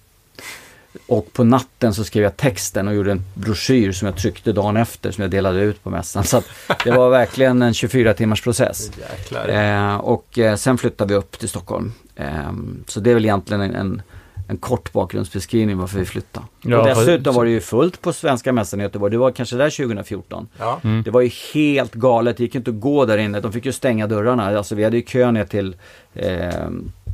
[1.07, 4.77] Och på natten så skrev jag texten och gjorde en broschyr som jag tryckte dagen
[4.77, 6.23] efter som jag delade ut på mässan.
[6.23, 6.41] Så
[6.83, 8.91] det var verkligen en 24 timmars process.
[9.47, 11.93] Eh, och eh, sen flyttade vi upp till Stockholm.
[12.15, 12.51] Eh,
[12.87, 14.01] så det är väl egentligen en, en
[14.47, 16.45] en kort bakgrundsbeskrivning varför vi flyttade.
[16.62, 19.12] Ja, och dessutom var det ju fullt på Svenska Mässan i Göteborg.
[19.12, 20.47] Det var kanske där 2014.
[20.58, 20.79] Ja.
[20.84, 21.03] Mm.
[21.03, 22.38] Det var ju helt galet.
[22.38, 23.39] Det gick inte att gå där inne.
[23.39, 24.58] De fick ju stänga dörrarna.
[24.58, 25.75] Alltså vi hade ju kö ner till
[26.13, 26.49] eh,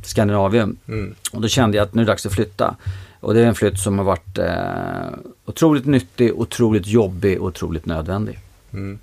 [0.04, 0.76] Skandinavium.
[0.88, 1.14] Mm.
[1.32, 2.76] Och då kände jag att nu är det dags att flytta.
[3.20, 7.86] Och det är en flytt som har varit eh, otroligt nyttig, otroligt jobbig och otroligt
[7.86, 8.38] nödvändig.
[8.72, 8.98] Mm.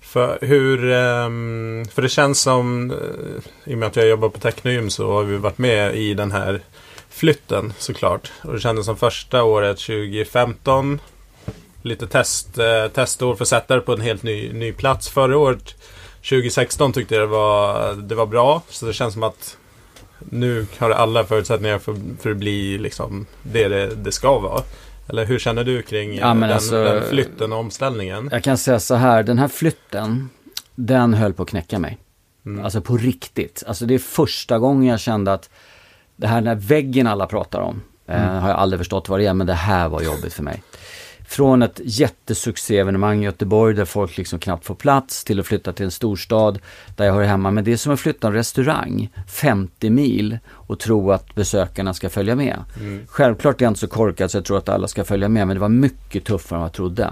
[0.00, 4.38] För hur, ehm, för det känns som, eh, i och med att jag jobbar på
[4.38, 6.60] Technium så har vi varit med i den här
[7.14, 8.32] flytten såklart.
[8.42, 11.00] Och det kändes som första året 2015.
[11.82, 15.08] Lite test, eh, testår för att sätta det på en helt ny, ny plats.
[15.08, 15.74] Förra året
[16.22, 18.62] 2016 tyckte jag det var, det var bra.
[18.68, 19.56] Så det känns som att
[20.18, 24.62] nu har alla förutsättningar för, för att bli liksom det det, det ska vara.
[25.08, 28.28] Eller hur känner du kring ja, den, alltså, den, flytten och omställningen?
[28.32, 30.30] Jag kan säga så här, den här flytten,
[30.74, 31.98] den höll på att knäcka mig.
[32.46, 32.64] Mm.
[32.64, 33.62] Alltså på riktigt.
[33.66, 35.50] Alltså det är första gången jag kände att
[36.16, 38.36] det här den här väggen alla pratar om, eh, mm.
[38.36, 40.62] eh, har jag aldrig förstått vad det är, men det här var jobbigt för mig.
[41.26, 45.84] Från ett jättesuccéevenemang i Göteborg där folk liksom knappt får plats till att flytta till
[45.84, 46.58] en storstad
[46.96, 47.50] där jag hör hemma.
[47.50, 52.10] Men det är som att flytta en restaurang 50 mil och tro att besökarna ska
[52.10, 52.64] följa med.
[52.80, 53.06] Mm.
[53.06, 55.56] Självklart är jag inte så korkad så jag tror att alla ska följa med men
[55.56, 57.10] det var mycket tuffare än vad jag trodde.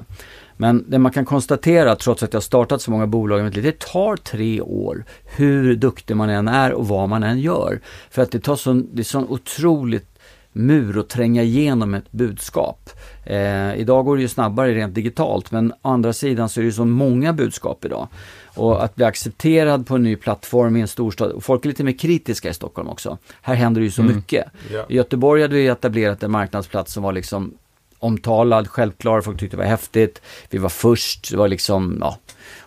[0.56, 4.60] Men det man kan konstatera, trots att jag startat så många bolag, det tar tre
[4.60, 5.04] år
[5.36, 7.80] hur duktig man än är och vad man än gör.
[8.10, 10.12] För att det tar sån, det är sån otroligt
[10.52, 12.90] mur att tränga igenom ett budskap.
[13.24, 16.72] Eh, idag går det ju snabbare rent digitalt men å andra sidan så är det
[16.72, 18.08] så många budskap idag.
[18.54, 21.42] Och att bli accepterad på en ny plattform i en storstad.
[21.44, 23.18] Folk är lite mer kritiska i Stockholm också.
[23.42, 24.16] Här händer det ju så mm.
[24.16, 24.46] mycket.
[24.70, 24.86] Yeah.
[24.88, 27.54] I Göteborg hade vi etablerat en marknadsplats som var liksom
[28.02, 30.22] omtalad, självklar, folk tyckte det var häftigt.
[30.50, 32.18] Vi var först, det var liksom, ja.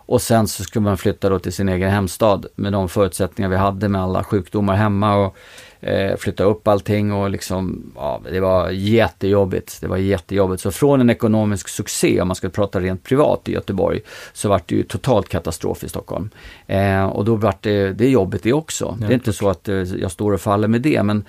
[0.08, 3.56] Och sen så skulle man flytta då till sin egen hemstad med de förutsättningar vi
[3.56, 5.36] hade med alla sjukdomar hemma och
[5.80, 9.82] eh, flytta upp allting och liksom, ja, det var jättejobbigt.
[9.82, 10.62] Det var jättejobbigt.
[10.62, 14.02] Så från en ekonomisk succé, om man ska prata rent privat i Göteborg,
[14.34, 16.30] så vart det ju totalt katastrof i Stockholm.
[16.67, 18.98] Eh, och då vart det, det är jobbigt det också.
[19.02, 21.26] Ja, det är inte så att eh, jag står och faller med det, men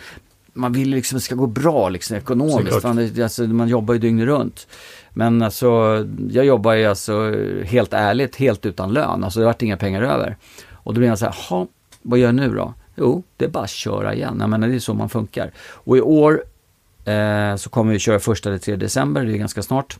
[0.57, 2.85] man vill liksom att det ska gå bra liksom ekonomiskt.
[2.85, 4.67] Man, alltså, man jobbar ju dygnet runt.
[5.13, 5.67] Men alltså,
[6.31, 9.25] jag jobbar ju alltså helt ärligt, helt utan lön.
[9.25, 10.37] Alltså det vart inga pengar över.
[10.73, 11.67] Och då blir jag så här,
[12.03, 12.75] vad gör jag nu då?
[12.95, 14.37] Jo, det är bara att köra igen.
[14.41, 15.51] Jag menar, det är så man funkar.
[15.59, 16.45] Och i år
[17.05, 19.99] eh, så kommer vi köra första eller 3 december, det är ganska snart.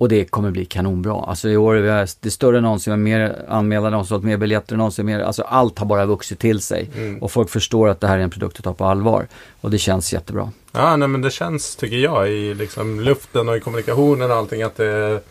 [0.00, 1.24] Och det kommer bli kanonbra.
[1.24, 4.74] Alltså i år är det större än någonsin, vi har mer anmälda någonsin, mer biljetter
[4.74, 6.90] än någonsin, mer, alltså allt har bara vuxit till sig.
[6.96, 7.22] Mm.
[7.22, 9.28] Och folk förstår att det här är en produkt att ta på allvar.
[9.60, 10.52] Och det känns jättebra.
[10.72, 14.62] Ja, nej men det känns, tycker jag, i liksom luften och i kommunikationen och allting
[14.62, 15.22] att det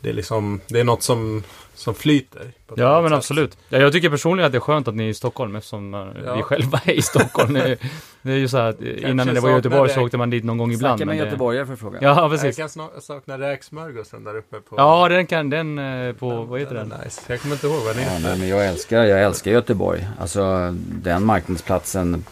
[0.00, 1.42] det är liksom, det är något som,
[1.78, 2.52] som flyter.
[2.74, 3.16] Ja, men sätt.
[3.16, 3.58] absolut.
[3.68, 6.00] Ja, jag tycker personligen att det är skönt att ni är i Stockholm eftersom eh,
[6.26, 6.34] Ja.
[6.36, 7.52] vi själva är i Stockholm.
[7.54, 7.78] Det är,
[8.22, 10.16] det är ju så här att eh, innan när det var i Göteborg så åkte
[10.16, 10.98] man dit någon gång ibland.
[10.98, 11.98] Snacka med göteborgare för att fråga.
[12.02, 12.56] Ja, Jag precis.
[12.56, 14.74] kan sna- sakna räksmörgåsen där uppe på...
[14.78, 16.92] Ja, den kan, den eh, på, vad heter den?
[16.92, 17.20] är Nice.
[17.26, 18.28] Jag kommer inte ihåg vad den Ja, heter.
[18.28, 20.08] nej, men jag älskar, jag älskar Göteborg.
[20.20, 22.24] Alltså den marknadsplatsen,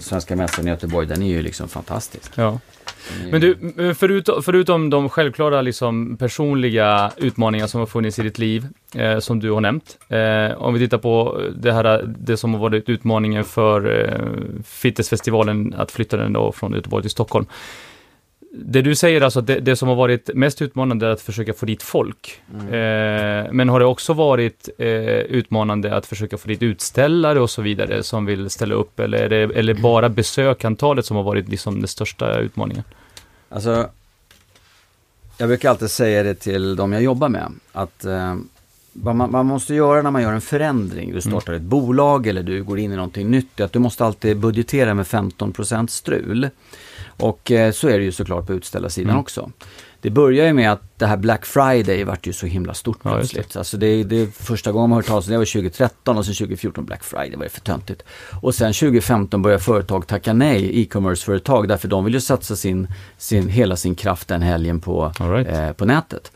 [0.00, 2.32] Svenska Mässan i Göteborg, den är ju liksom fantastisk.
[2.34, 2.58] Ja.
[3.30, 8.38] Men du, eh, förutom, förutom de självklara liksom, personliga utmaningar som har funnits i ditt
[8.38, 9.98] liv, eh, som du har nämnt.
[10.08, 15.74] Eh, om vi tittar på det här, det som har varit utmaningen för eh, Fittesfestivalen,
[15.76, 17.46] att flytta den då från Göteborg till Stockholm.
[18.52, 21.66] Det du säger alltså, det, det som har varit mest utmanande är att försöka få
[21.66, 22.42] dit folk.
[22.54, 22.66] Mm.
[22.66, 27.62] Eh, men har det också varit eh, utmanande att försöka få dit utställare och så
[27.62, 29.00] vidare som vill ställa upp?
[29.00, 32.84] Eller är det eller bara besökantalet som har varit liksom den största utmaningen?
[33.48, 33.88] Alltså,
[35.38, 37.52] jag brukar alltid säga det till de jag jobbar med.
[37.72, 38.36] Att eh,
[38.92, 42.42] vad man, man måste göra när man gör en förändring, du startar ett bolag eller
[42.42, 46.48] du går in i någonting nytt, är att du måste alltid budgetera med 15% strul.
[47.06, 49.20] Och eh, så är det ju såklart på utställarsidan Mm.
[49.20, 49.50] också.
[50.02, 53.14] Det börjar ju med att det här Black Friday vart ju så himla stort Ja,
[53.14, 53.56] plötsligt.
[53.56, 56.24] Alltså det, det är första gången man har hört talas om det var 2013 och
[56.26, 58.02] sen 2014 Black Friday var det för töntigt.
[58.42, 63.48] Och sen 2015 börjar företag tacka nej, e-commerce-företag, därför de vill ju satsa sin, sin,
[63.48, 65.48] hela sin kraft den helgen på, right.
[65.48, 66.32] eh, på nätet.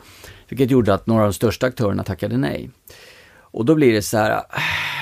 [0.48, 2.70] Vilket gjorde att några av de största aktörerna tackade nej.
[3.36, 4.42] Och då blir det så här,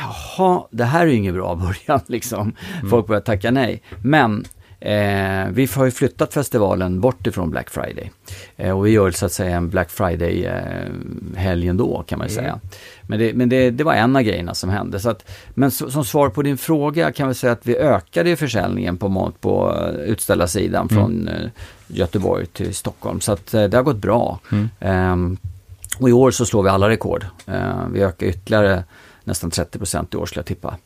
[0.00, 1.54] jaha, det här är ju ingen bra
[1.86, 2.56] början liksom.
[2.90, 3.82] Folk börjar tacka nej.
[4.02, 4.44] Men
[4.84, 8.10] eh, vi har ju flyttat festivalen bort ifrån Black Friday.
[8.56, 12.60] Eh, och vi gör så att säga en Black Friday-helg ändå kan man ju säga.
[13.02, 15.00] Men, det, men det, det var en av grejerna som hände.
[15.00, 18.36] Så att, men så, som svar på din fråga kan vi säga att vi ökade
[18.36, 21.50] försäljningen på, på eh, utställarsidan från eh,
[21.86, 23.20] Göteborg till Stockholm.
[23.20, 24.40] Så att eh, det har gått bra.
[24.52, 24.68] Mm.
[24.80, 25.36] Ehm,
[25.98, 27.26] och i år så slår vi alla rekord.
[27.46, 28.84] Eh, vi ökar ytterligare
[29.24, 30.76] nästan 30% i år skulle jag tippa.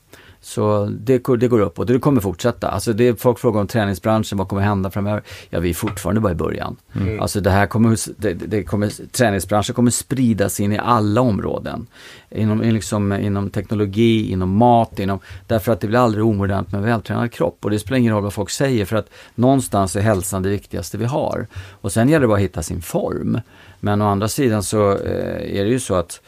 [0.47, 2.69] Så det, går- det går upp och det kommer fortsätta.
[2.69, 5.23] Alltså det, folk frågar om träningsbranschen, vad kommer hända framöver?
[5.51, 6.77] Ja, vi är fortfarande bara i början.
[6.97, 7.21] Mm.
[7.21, 11.87] Alltså det här kommer, det, det kommer, träningsbranschen kommer spridas in i alla områden.
[12.31, 16.85] Inom, liksom, inom teknologi, inom mat, inom, därför att det blir aldrig omodernt med en
[16.85, 17.59] vältränad kropp.
[17.65, 20.99] Och det spelar ingen roll vad folk säger för att någonstans är hälsan det viktigaste
[20.99, 21.47] vi har.
[21.81, 23.41] Och sen gäller det bara att hitta sin form.
[23.81, 26.21] Men å andra sidan så eh, är det ju så att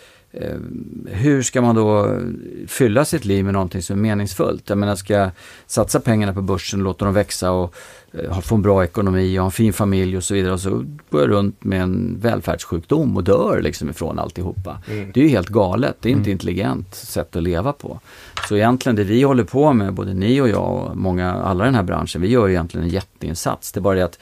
[1.06, 2.20] hur ska man då
[2.66, 4.68] fylla sitt liv med någonting som är meningsfullt?
[4.68, 5.30] Jag menar, ska jag
[5.66, 7.74] satsa pengarna på börsen, låta dem växa och
[8.12, 10.70] eh, få en bra ekonomi och ha en fin familj och så vidare och så
[11.10, 14.78] går jag runt med en välfärdssjukdom och dör liksom ifrån alltihopa.
[14.90, 15.10] Mm.
[15.14, 18.00] Det är ju helt galet, det är inte intelligent sätt att leva på.
[18.48, 21.66] Så egentligen det vi håller på med, både ni och jag och många, alla i
[21.66, 23.72] den här branschen, vi gör egentligen en jätteinsats.
[23.72, 24.18] Det är bara det att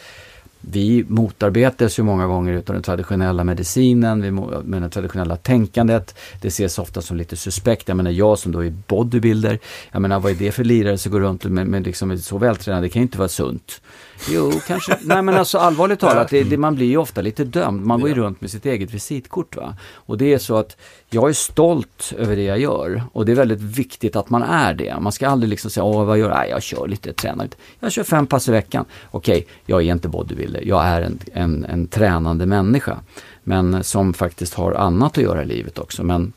[0.61, 4.31] vi motarbetas ju många gånger utav den traditionella medicinen, vi
[4.65, 6.15] med det traditionella tänkandet.
[6.41, 7.89] Det ses ofta som lite suspekt.
[7.89, 9.59] Jag menar jag som då är bodybuilder,
[9.93, 12.87] jag menar vad är det för lirare som går runt med, med liksom så vältränade,
[12.87, 13.81] det kan ju inte vara sunt.
[14.29, 14.99] Jo, kanske.
[15.03, 17.87] Nej men alltså allvarligt talat, det, det, man blir ju ofta lite dömd.
[17.87, 19.77] Man går ju runt med sitt eget visitkort va.
[19.95, 20.77] Och det är så att
[21.11, 23.03] jag är stolt över det jag gör.
[23.13, 25.01] Och det är väldigt viktigt att man är det.
[25.01, 26.39] Man ska aldrig liksom säga, åh vad gör jag?
[26.39, 27.57] Nej, jag kör lite, tränar lite.
[27.81, 28.85] Jag kör fem pass i veckan.
[29.11, 30.63] Okej, jag är inte bodybuilder.
[30.65, 32.99] Jag är en, en, en tränande människa.
[33.43, 36.05] Men som faktiskt har annat att göra i livet också.
[36.05, 36.33] Men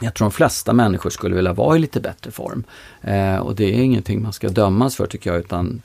[0.00, 2.64] jag tror de flesta människor skulle vilja vara i lite bättre form.
[3.00, 5.82] Eh, och det är ingenting man ska dömas för tycker jag, utan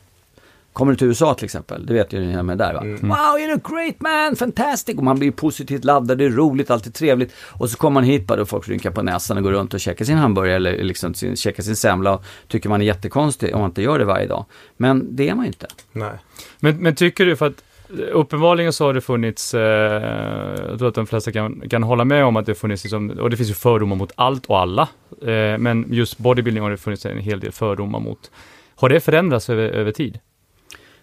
[0.77, 2.81] Kommer du till USA till exempel, det vet ju ni med där va?
[2.81, 3.07] Mm.
[3.07, 4.97] Wow, you're a great man, fantastic!
[4.97, 7.33] Och man blir positivt laddad, det är roligt, alltid trevligt.
[7.39, 9.79] Och så kommer man hit bara och folk rynkar på näsan och går runt och
[9.79, 13.61] käkar sin hamburgare eller liksom sin, käkar sin semla och tycker man är jättekonstig om
[13.61, 14.45] man inte gör det varje dag.
[14.77, 15.67] Men det är man ju inte.
[15.91, 16.11] Nej.
[16.59, 17.63] Men, men tycker du, för att
[18.11, 19.61] uppenbarligen så har det funnits, eh,
[20.69, 23.29] jag tror att de flesta kan, kan hålla med om att det funnits, liksom, och
[23.29, 24.87] det finns ju fördomar mot allt och alla,
[25.21, 28.31] eh, men just bodybuilding har det funnits en hel del fördomar mot.
[28.75, 30.19] Har det förändrats över, över tid?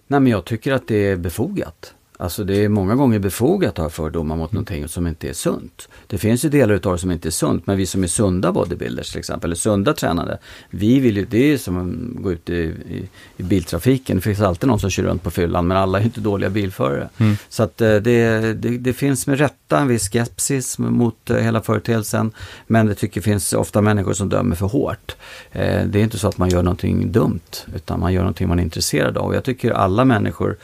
[0.06, 1.94] Nej men jag tycker att det är befogat.
[2.18, 5.88] Alltså det är många gånger befogat att ha fördomar mot någonting som inte är sunt.
[6.06, 8.52] Det finns ju delar utav det som inte är sunt, men vi som är sunda
[8.52, 10.38] bodybuilders till exempel, eller sunda tränare,
[10.70, 14.16] vi vill ju, det är som att gå ut i, i, i biltrafiken.
[14.16, 17.08] Det finns alltid någon som kör runt på fyllan, men alla är inte dåliga bilförare.
[17.18, 17.36] Mm.
[17.48, 21.62] Så att eh, det, det, det finns med rätta en viss skepsis mot eh, hela
[21.62, 22.32] företeelsen,
[22.66, 25.16] men det tycker finns ofta människor som dömer för hårt.
[25.52, 28.58] Eh, Det är inte så att man gör någonting dumt, utan man gör någonting man
[28.58, 29.34] är intresserad av.
[29.34, 30.56] Jag tycker alla människor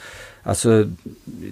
[0.43, 0.89] Alltså,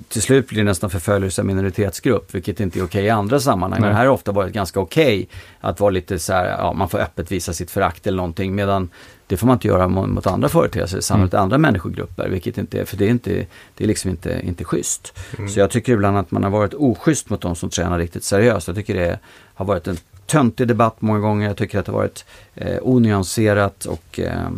[0.09, 3.81] till slut blir det nästan förföljelse av minoritetsgrupp, vilket inte är okej i andra sammanhang.
[3.81, 3.88] Nej.
[3.88, 5.29] Men här har ofta varit ganska okej
[5.61, 8.88] att vara lite så här, ja, man får öppet visa sitt förakt eller någonting, medan
[9.27, 12.85] det får man inte göra mot, andra företeelser i samhället, andra människogrupper, vilket inte är,
[12.85, 15.18] för det är inte, det är liksom inte, inte schysst.
[15.55, 18.66] Så jag tycker ibland att man har varit oschysst mot de som tränar riktigt seriöst.
[18.68, 19.18] Jag tycker det
[19.55, 19.96] har varit en
[20.27, 21.46] töntig debatt många gånger.
[21.48, 22.24] Jag tycker att det har varit
[22.55, 24.48] eh, onyanserat och eh,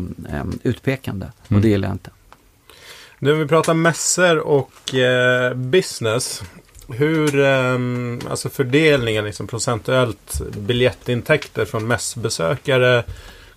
[0.63, 1.27] utpekande.
[1.45, 1.63] Och Mm.
[1.63, 2.11] det gillar jag inte.
[3.23, 6.43] Nu vi pratar mässor och eh, business.
[6.89, 7.79] Hur, eh,
[8.31, 13.05] alltså fördelningen liksom procentuellt biljettintäkter från mässbesökare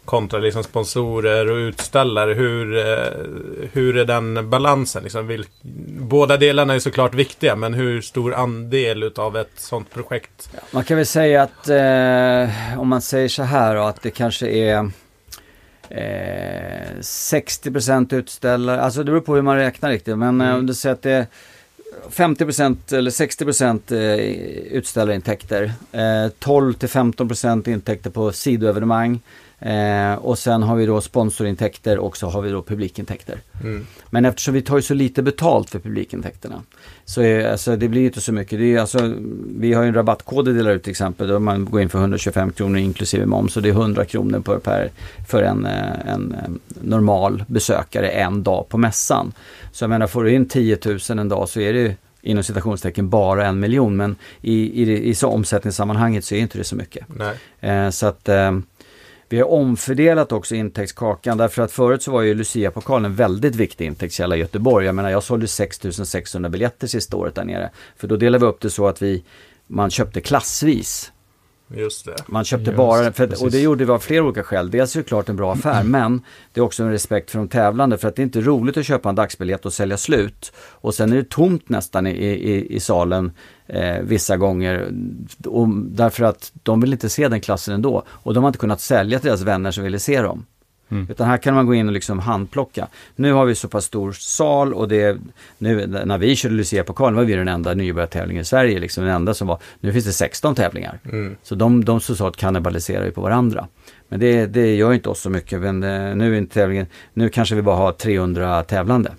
[0.05, 2.33] kontra liksom sponsorer och utställare.
[2.33, 3.13] Hur, eh,
[3.73, 5.03] hur är den balansen?
[5.03, 5.45] Liksom, vil,
[5.99, 10.49] båda delarna är såklart viktiga, men hur stor andel utav ett sånt projekt?
[10.71, 14.47] Man kan väl säga att eh, om man säger så här då, att det kanske
[14.47, 14.91] är
[15.93, 20.59] eh, 60% utställare, alltså det beror på hur man räknar riktigt, men eh, Mm.
[20.59, 21.25] om du säger att det är
[22.11, 25.99] 50% eller 60% eh, utställarintäkter, eh,
[26.39, 29.19] 12-15% intäkter på sidoevenemang
[29.65, 33.37] eh, och sen har vi då sponsorintäkter och så har vi då publikintäkter.
[33.63, 33.87] Mm.
[34.09, 36.61] Men eftersom vi tar ju så lite betalt för publikintäkterna
[37.05, 38.59] så är, alltså, det blir inte så mycket.
[38.59, 39.13] Det är, alltså,
[39.57, 41.99] vi har ju en rabattkod vi delar ut till exempel då man går in för
[41.99, 44.91] 125 kronor inklusive moms och det är 100 kronor per, per,
[45.27, 46.49] för en, eh, en eh,
[46.81, 49.33] normal besökare en dag på mässan.
[49.71, 52.43] Så jag menar får du in 10 000 en dag så är det ju inom
[52.43, 56.75] citationstecken bara en miljon men i, i, i så omsättningssammanhanget så är inte det så
[56.75, 57.05] mycket.
[57.07, 57.35] Nej.
[57.59, 58.51] Eh, så att eh,
[59.33, 63.85] vi har omfördelat också intäktskakan därför att förut så var ju Lucia-pokalen en väldigt viktig
[63.85, 64.85] intäktskälla i Göteborg.
[64.85, 67.69] Jag menar jag sålde 6600 biljetter sista året där nere.
[67.95, 69.23] För då delade vi upp det så att vi,
[69.67, 71.11] man köpte klassvis.
[71.67, 72.15] Just det.
[72.27, 74.71] Man köpte Just, bara, för, och det gjorde vi av flera olika skäl.
[74.71, 76.21] Dels är det klart en bra affär, men
[76.53, 77.97] det är också en respekt för de tävlande.
[77.97, 80.53] För att det är inte roligt att köpa en dagsbiljett och sälja slut.
[80.57, 83.31] Och sen är det tomt nästan i, i, i salen
[83.67, 84.91] eh, vissa gånger.
[85.45, 88.03] Och, därför att de vill inte se den klassen ändå.
[88.07, 90.45] Och de har inte kunnat sälja till deras vänner som ville se dem.
[90.91, 91.07] Mm.
[91.09, 92.87] Utan här kan man gå in och liksom handplocka.
[93.15, 95.17] Nu har vi så pass stor sal och det,
[95.57, 98.79] nu när vi körde Lucia-pokalen var vi den enda nybörjartävlingen i Sverige.
[98.79, 100.99] Liksom den enda som var, nu finns det 16 tävlingar.
[101.11, 101.35] Mm.
[101.43, 103.67] Så de, de socialt kannibaliserar ju på varandra.
[104.09, 105.61] Men det, det gör inte oss så mycket.
[105.61, 109.11] Men eh, nu är inte tävlingen, nu kanske vi bara har 300 tävlande.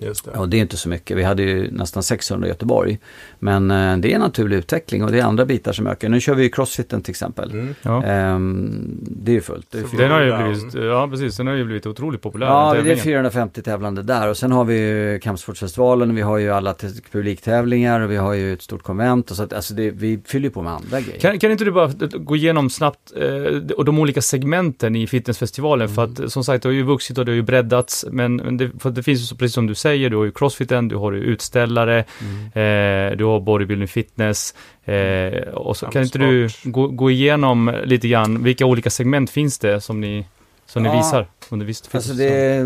[0.00, 0.30] Just det.
[0.30, 1.16] Och det är inte så mycket.
[1.16, 2.98] Vi hade ju nästan 600 i Göteborg.
[3.38, 6.08] Men eh, det är en naturlig utveckling och det är andra bitar som ökar.
[6.08, 7.50] Nu kör vi ju crossfiten till exempel.
[7.50, 7.74] Mm.
[7.82, 8.04] Ja.
[8.04, 9.66] Ehm, det är ju fullt.
[9.70, 12.46] Det är Den har ju blivit, ja precis, den har ju blivit otroligt populär.
[12.46, 12.98] Ja, det är tävlingen.
[13.04, 16.74] 450 tävlande där och sen har vi ju Kampsportsfestivalen, vi har ju alla
[17.10, 20.50] publiktävlingar och vi har ju ett stort konvent och så att alltså det, vi fyller
[20.50, 21.20] på med andra grejer.
[21.20, 25.88] Kan, kan inte du bara gå igenom snabbt eh, och de olika segmenten i fitnessfestivalen?
[25.88, 28.06] För att som sagt, det har ju vuxit och det har ju breddats.
[28.10, 30.30] Men, men det, för det finns ju så, precis som du säger, du har ju
[30.30, 34.54] crossfiten, du har ju utställare, eh, du har bodybuilding fitness.
[34.84, 39.58] Eh, och så kan inte du gå, gå igenom lite grann, vilka olika segment finns
[39.58, 40.26] det som ni,
[40.66, 40.96] som ni Ja.
[40.96, 42.64] visar under visst Alltså det,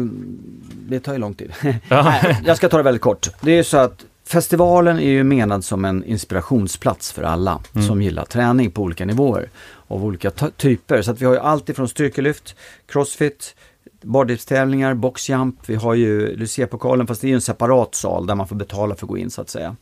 [0.88, 1.52] det tar ju lång tid.
[1.88, 3.28] Nej, jag ska ta det väldigt kort.
[3.40, 7.86] Det är ju så att festivalen är ju menad som en inspirationsplats för alla Mm.
[7.88, 9.48] som gillar träning på olika nivåer
[9.88, 11.02] av olika typer.
[11.02, 12.56] Så att vi har ju allt ifrån styrkelyft,
[12.92, 13.54] crossfit,
[14.02, 15.56] bardipstävlingar, boxjump.
[15.66, 18.94] Vi har ju Lucia-pokalen fast det är ju en separat sal där man får betala
[18.94, 19.76] för att gå in så att säga.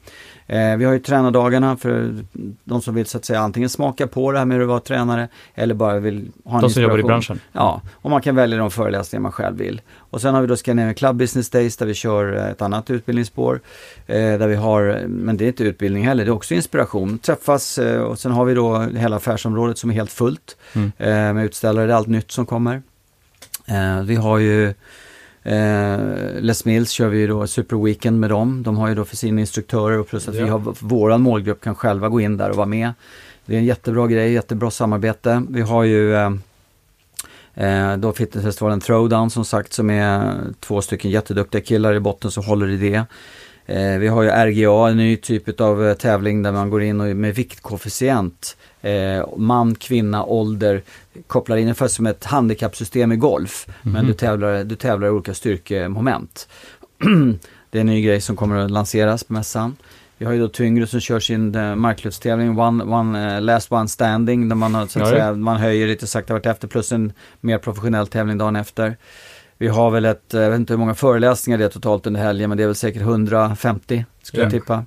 [0.47, 2.15] Eh, vi har ju tränardagarna för
[2.65, 5.29] de som vill så att säga antingen smaka på det här med att vara tränare
[5.55, 7.41] eller bara vill ha en De som jobbar i branschen.
[7.53, 9.81] Ja, och man kan välja de föreläsningar man själv vill.
[9.97, 12.91] Och sen har vi då Scandinavian Club Business Days där vi kör eh, ett annat
[12.91, 13.61] utbildningsspår.
[14.07, 17.19] Eh, där vi har, men det är inte utbildning heller, det är också inspiration.
[17.19, 20.57] Träffas eh, och sen har vi då hela affärsområdet som är helt fullt.
[20.73, 20.93] Mm.
[21.37, 22.83] Med utställare, det är allt nytt som kommer.
[23.71, 24.75] Eh, vi har ju
[25.43, 25.99] Eh,
[26.41, 28.63] Les Mills kör vi ju då Super Weekend med dem.
[28.63, 30.47] De har ju då för sina instruktörer och plus att vi Ja.
[30.47, 32.93] har våran målgrupp kan själva gå in där och vara med.
[33.47, 35.43] Det är en jättebra grej, jättebra samarbete.
[35.49, 36.31] Vi har ju eh,
[37.55, 42.45] eh, då fitnessfestivalen Throwdown som sagt som är två stycken jätteduktiga killar i botten som
[42.45, 43.05] håller i det.
[43.67, 47.01] Eh, vi har ju RGA, en ny typ av eh, tävling där man går in
[47.01, 50.83] och med viktkoefficient, eh, man, kvinna, ålder,
[51.27, 53.67] kopplar in ungefär som ett handikappsystem i golf.
[53.83, 54.07] Men Mhm.
[54.07, 56.49] du tävlar, du tävlar i olika styrkemoment.
[57.71, 59.77] det är en ny grej som kommer att lanseras på mässan.
[60.19, 63.89] Vi har ju då Tyngre som kör sin uh, marklyftstävling, one, one, eh, Last One
[63.89, 67.13] Standing, där man, så att Ja, säga, man höjer lite sakta vart efter, plus en
[67.41, 68.97] mer professionell tävling dagen efter.
[69.59, 72.21] Vi har väl ett, eh, jag vet inte hur många föreläsningar det är totalt under
[72.21, 74.61] helgen, men det är väl säkert 150 skulle jag Ja.
[74.61, 74.85] tippa.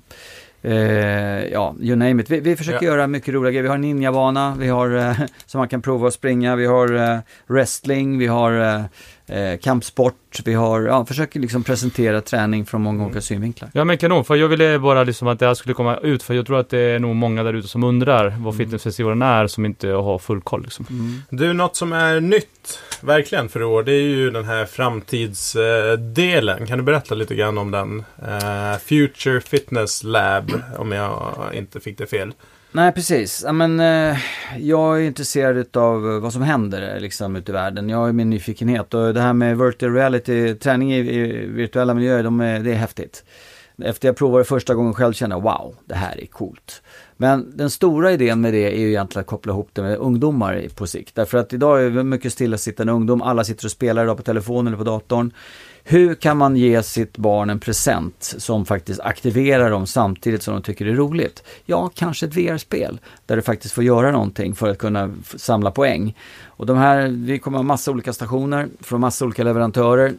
[0.64, 2.30] Eh, ja, you name it.
[2.30, 2.92] Vi, vi försöker Ja.
[2.92, 3.62] göra mycket roliga grejer.
[3.62, 5.12] Vi har ninjabana, vi har eh,
[5.46, 8.84] som man kan prova att springa, vi har eh, wrestling, vi har
[9.26, 13.70] eh, kampsport, vi har, ja, försöker liksom presentera träning från många olika synvinklar.
[13.74, 16.34] Ja men kanon, för jag ville bara liksom att det här skulle komma ut, för
[16.34, 19.64] jag tror att det är nog många där ute som undrar vad fitnessfestivalen är, som
[19.64, 20.86] inte har full koll liksom.
[21.30, 26.66] Du, något som är nytt, verkligen för i år, det är ju den här framtidsdelen.
[26.66, 28.04] Kan du berätta lite grann om den?
[28.22, 32.32] Eh, Future Fitness Lab, om jag inte fick det fel.
[32.76, 33.42] Nej, precis.
[33.46, 34.18] Ja, men, eh,
[34.58, 37.88] jag är intresserad av eh, vad som händer eh, liksom, ute i världen.
[37.88, 42.22] Jag har min nyfikenhet och det här med virtual reality, träning i, i virtuella miljöer,
[42.22, 43.24] de är, det är häftigt.
[43.82, 46.82] Efter jag provade första gången själv kände jag wow, det här är coolt.
[47.16, 50.66] Men den stora idén med det är ju egentligen att koppla ihop det med ungdomar
[50.74, 51.14] på sikt.
[51.14, 54.66] Därför att idag är det mycket stillasittande ungdom, alla sitter och spelar idag på telefonen
[54.66, 55.32] eller på datorn.
[55.86, 60.62] Hur kan man ge sitt barn en present som faktiskt aktiverar dem samtidigt som de
[60.62, 61.42] tycker det är roligt?
[61.64, 66.16] Ja, kanske ett VR-spel där du faktiskt får göra någonting för att kunna samla poäng.
[66.44, 70.12] Och de här, vi kommer ha massa olika stationer från massa olika leverantörer.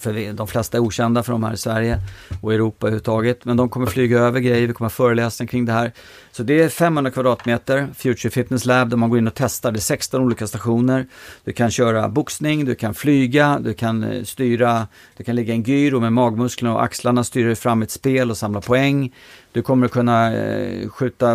[0.00, 1.98] För vi, de flesta är okända för de här i Sverige
[2.40, 3.44] och Europa överhuvudtaget.
[3.44, 5.92] Men de kommer flyga över grejer, vi kommer ha föreläsningar kring det här.
[6.32, 9.72] Så det är 500 kvadratmeter, Future Fitness Lab, där man går in och testar.
[9.72, 11.06] Det är 16 olika stationer.
[11.44, 14.86] Du kan köra boxning, du kan flyga, du kan eh, styra,
[15.16, 18.30] du kan ligga i en gyro med magmusklerna och axlarna, styra dig fram ett spel
[18.30, 19.14] och samla poäng.
[19.52, 21.34] Du kommer kunna eh, skjuta,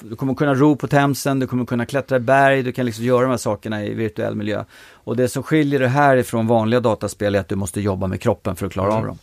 [0.00, 3.04] du kommer kunna ro på Themsen, du kommer kunna klättra i berg, du kan liksom
[3.04, 4.64] göra de här sakerna i virtuell miljö.
[4.92, 8.20] Och det som skiljer det här ifrån vanliga dataspel är att du måste jobba med
[8.20, 9.18] kroppen för att klara av dem.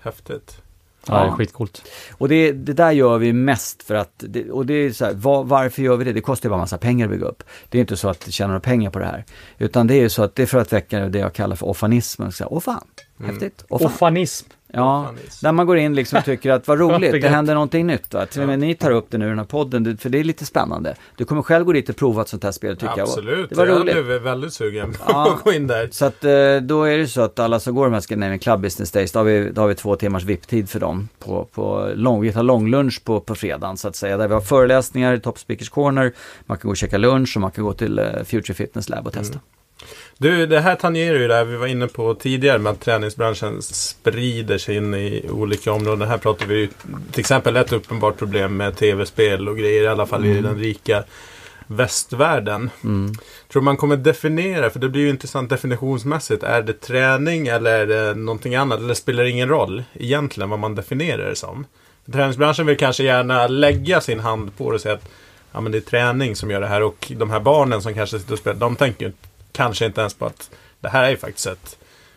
[0.00, 0.62] Häftigt.
[1.06, 1.82] Ja, det är skitcoolt.
[2.18, 5.14] Och det, det där gör vi mest för att, det, och det är så här,
[5.14, 6.12] var, varför gör vi det?
[6.12, 7.42] Det kostar ju bara massa pengar att bygga upp.
[7.68, 9.24] Det är inte så att vi tjänar några pengar på det här.
[9.58, 11.66] Utan det är ju så att det är för att väcka det jag kallar för
[11.66, 12.32] offanismen.
[12.32, 12.84] Så här, Åh fan,
[13.24, 13.64] häftigt.
[13.68, 13.86] Åh fan.
[13.86, 14.48] Offanism.
[14.74, 15.12] Ja,
[15.42, 18.14] där man går in liksom och tycker att vad roligt, det händer någonting nytt.
[18.14, 18.26] Va?
[18.26, 20.24] Till och med ni tar upp det nu i den här podden, för det är
[20.24, 20.94] lite spännande.
[21.16, 23.66] Du kommer själv gå dit och prova ett sånt här spel tycka, Absolut, det var
[23.66, 23.94] jag roligt.
[24.04, 25.32] blev väldigt sugen på Ja.
[25.34, 25.88] att gå in där.
[25.90, 28.60] Så att eh, då är det så att alla som går de här Scandinavian Club
[28.60, 31.08] Business Days, då har vi, då har vi två timmars VIP-tid för dem.
[31.18, 34.16] På, på lång, vi tar långlunch på, på fredagen så att säga.
[34.16, 36.12] Där vi har föreläsningar i Top Speakers Corner.
[36.46, 39.06] Man kan gå och käka lunch och man kan gå till eh, Future Fitness Lab
[39.06, 39.38] och testa.
[40.18, 43.62] Du, det här tangerar ju det här vi var inne på tidigare med att träningsbranschen
[43.62, 46.08] sprider sig in i olika områden.
[46.08, 46.68] Här pratar vi ju
[47.10, 51.04] till exempel ett uppenbart problem med tv-spel och grejer, i alla fall i den rika
[51.66, 52.70] västvärlden.
[52.84, 53.12] Mm.
[53.52, 56.42] Tror man kommer definiera, för det blir ju intressant definitionsmässigt.
[56.42, 58.80] Är det träning eller är det någonting annat?
[58.80, 61.66] Eller spelar det ingen roll egentligen vad man definierar det som?
[62.12, 65.08] Träningsbranschen vill kanske gärna lägga sin hand på det och säga att
[65.52, 66.82] ja, men det är träning som gör det här.
[66.82, 69.12] Och de här barnen som kanske sitter och spelar, de tänker ju
[69.52, 70.50] kanske inte ens på att
[70.80, 71.76] det här är ju faktiskt ett,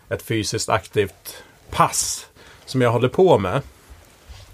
[0.09, 2.25] ett fysiskt aktivt pass
[2.65, 3.61] som jag håller på med.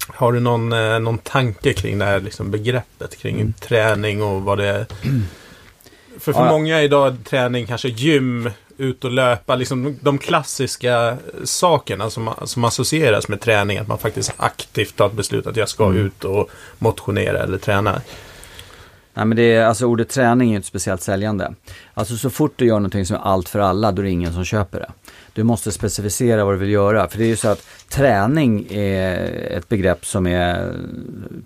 [0.08, 3.54] Har du någon, eh, någon tanke kring det här liksom, begreppet kring Mm.
[3.54, 4.86] träning och vad det är?
[6.20, 6.50] För, för Ja.
[6.50, 12.64] många är idag träning kanske gym, ut och löpa, liksom de klassiska sakerna som, som
[12.64, 13.78] associeras med träning.
[13.78, 15.98] Att man faktiskt aktivt tar ett beslut att jag ska Mm.
[16.06, 18.02] ut och motionera eller träna.
[19.14, 21.54] Nej men det är, alltså ordet träning är ju inte speciellt säljande.
[22.02, 24.34] Alltså så fort du gör någonting som är allt för alla, då är det ingen
[24.34, 24.92] som köper det.
[25.34, 27.10] Du måste specificera vad du vill göra.
[27.10, 30.76] För det är ju så att träning är ett begrepp som är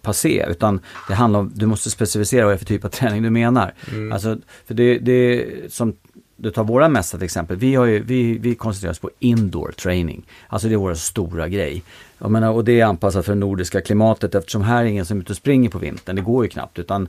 [0.01, 0.45] passé.
[0.49, 3.29] Utan det handlar om, du måste specificera vad det är för typ av träning du
[3.29, 3.73] menar.
[3.91, 4.11] Mm.
[4.11, 5.93] Alltså, för det, det är som
[6.35, 7.57] du tar våra mässa till exempel.
[7.57, 10.25] Vi, har ju, vi, vi koncentrerar oss på indoor training.
[10.47, 11.83] Alltså det är vår stora grej.
[12.25, 15.17] Jag menar, och det är anpassat för det nordiska klimatet eftersom här är ingen som
[15.17, 16.15] är ute och springer på vintern.
[16.15, 16.79] Det går ju knappt.
[16.79, 17.07] Utan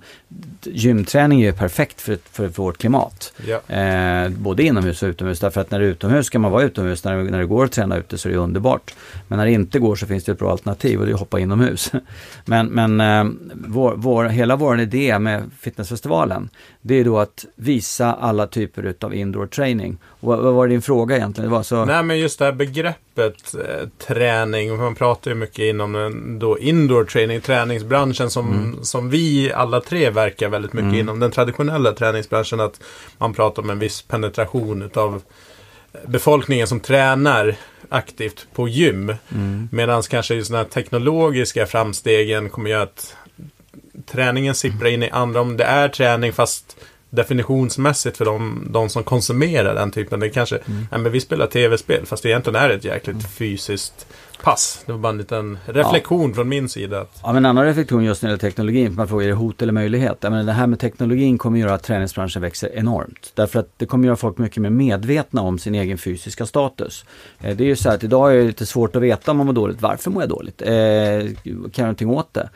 [0.62, 3.32] gymträning är ju perfekt för, för vårt klimat.
[3.46, 3.74] Ja.
[3.76, 5.40] Eh, både inomhus och utomhus.
[5.40, 7.04] Därför att när det är utomhus ska man vara utomhus.
[7.04, 8.94] När, det- när det går att träna ute så är det underbart.
[9.28, 11.20] Men när det inte går så finns det ett bra alternativ och det är att
[11.20, 11.92] hoppa inomhus.
[12.44, 16.48] men men eh, vår, vår, hela vår idé med fitnessfestivalen
[16.80, 19.98] det är då att visa alla typer utav indoor training.
[20.04, 21.50] Och vad, vad var din fråga egentligen?
[21.50, 21.84] Det var så...
[21.84, 24.76] Nej men just det här begreppet eh, träning.
[24.76, 30.10] Man pratar ju mycket inom den då indoor training, träningsbranschen som, som vi alla tre
[30.10, 31.00] verkar väldigt mycket Mm.
[31.00, 31.20] inom.
[31.20, 32.80] Den traditionella träningsbranschen att
[33.18, 35.22] man pratar om en viss penetration utav
[36.06, 37.56] befolkningen som tränar
[37.88, 39.14] aktivt på gym.
[39.34, 39.68] Mm.
[39.72, 43.16] Medan kanske just den här teknologiska framstegen kommer göra att
[44.06, 46.76] träningen sipprar in i andra, om det är träning fast
[47.16, 50.20] definitionsmässigt för de, de som konsumerar den typen.
[50.20, 54.06] Det kanske, nej men vi spelar tv-spel fast det egentligen är ett jäkligt fysiskt
[54.42, 54.82] pass.
[54.86, 57.00] Det var bara en liten reflektion från min sida.
[57.00, 59.34] Att, Ja, men en annan reflektion just när det gäller teknologin, man frågar är det
[59.34, 60.16] hot eller möjlighet?
[60.20, 63.32] Jag menar, det här med teknologin kommer göra att träningsbranschen växer enormt.
[63.34, 67.04] Därför att det kommer göra folk mycket mer medvetna om sin egen fysiska status.
[67.40, 69.36] Eh, Det är ju så här att idag är det lite svårt att veta om
[69.36, 69.82] man mår dåligt.
[69.82, 70.62] Varför mår jag dåligt?
[70.62, 70.68] Eh,
[71.44, 72.50] kan jag någonting åt det?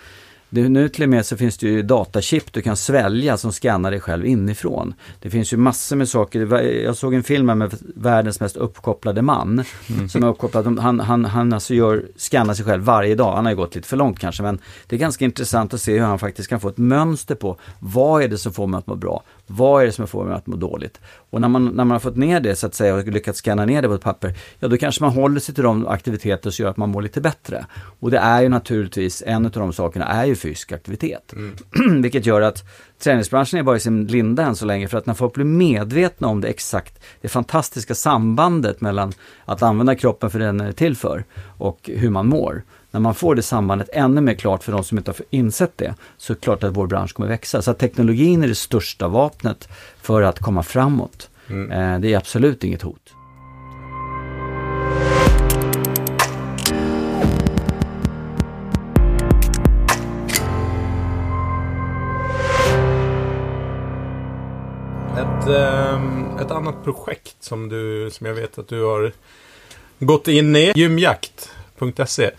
[0.50, 3.90] Det, nu till och med så finns det ju datachip du kan svälja som skannar
[3.90, 4.94] dig själv inifrån.
[5.20, 6.62] Det finns ju massor med saker.
[6.62, 9.64] Jag såg en film med världens mest uppkopplade man.
[9.88, 10.08] Mm.
[10.08, 10.78] Som är uppkopplad.
[10.78, 13.36] Han, han, han alltså gör, skannar sig själv varje dag.
[13.36, 15.92] Han har ju gått lite för långt kanske men det är ganska intressant att se
[15.92, 18.86] hur han faktiskt kan få ett mönster på vad är det som får mig att
[18.86, 19.22] må bra?
[19.52, 21.00] Vad är det som får mig att må dåligt?
[21.30, 23.64] Och när man, när man har fått ner det så att säga och lyckats scanna
[23.64, 26.62] ner det på ett papper, ja då kanske man håller sig till de aktiviteter som
[26.62, 27.66] gör att man mår lite bättre.
[28.00, 31.32] Och det är ju naturligtvis, en av de sakerna är ju fysisk aktivitet.
[31.32, 32.02] Mm.
[32.02, 32.64] Vilket gör att
[32.98, 36.28] träningsbranschen är bara i sin linda än så länge för att när folk blir medvetna
[36.28, 39.12] om det exakt, det fantastiska sambandet mellan
[39.44, 41.24] att använda kroppen för det den är till för
[41.58, 42.62] och hur man mår.
[42.90, 45.94] När man får det sambandet ännu mer klart för de som inte har insett det,
[46.16, 47.62] så är det klart att vår bransch kommer växa.
[47.62, 49.68] Så teknologin är det största vapnet
[50.02, 51.30] för att komma framåt.
[51.48, 51.70] Mm.
[51.72, 53.14] Eh, det är absolut inget hot.
[65.18, 69.12] Ett, ehm, ett annat projekt som, du, som jag vet att du har
[69.98, 72.30] gått in i, gymjakt.se.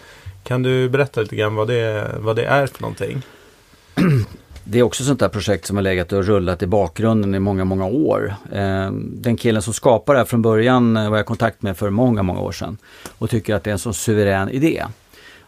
[0.43, 3.21] Kan du berätta lite grann vad det, vad det är för någonting?
[4.63, 7.65] Det är också sånt där projekt som har legat och rullat i bakgrunden i många,
[7.65, 8.35] många år.
[8.53, 11.77] Ehm, den killen som skapade det här från början eh, var jag i kontakt med
[11.77, 12.77] för många, många år sedan.
[13.17, 14.85] Och tycker att det är en så suverän idé.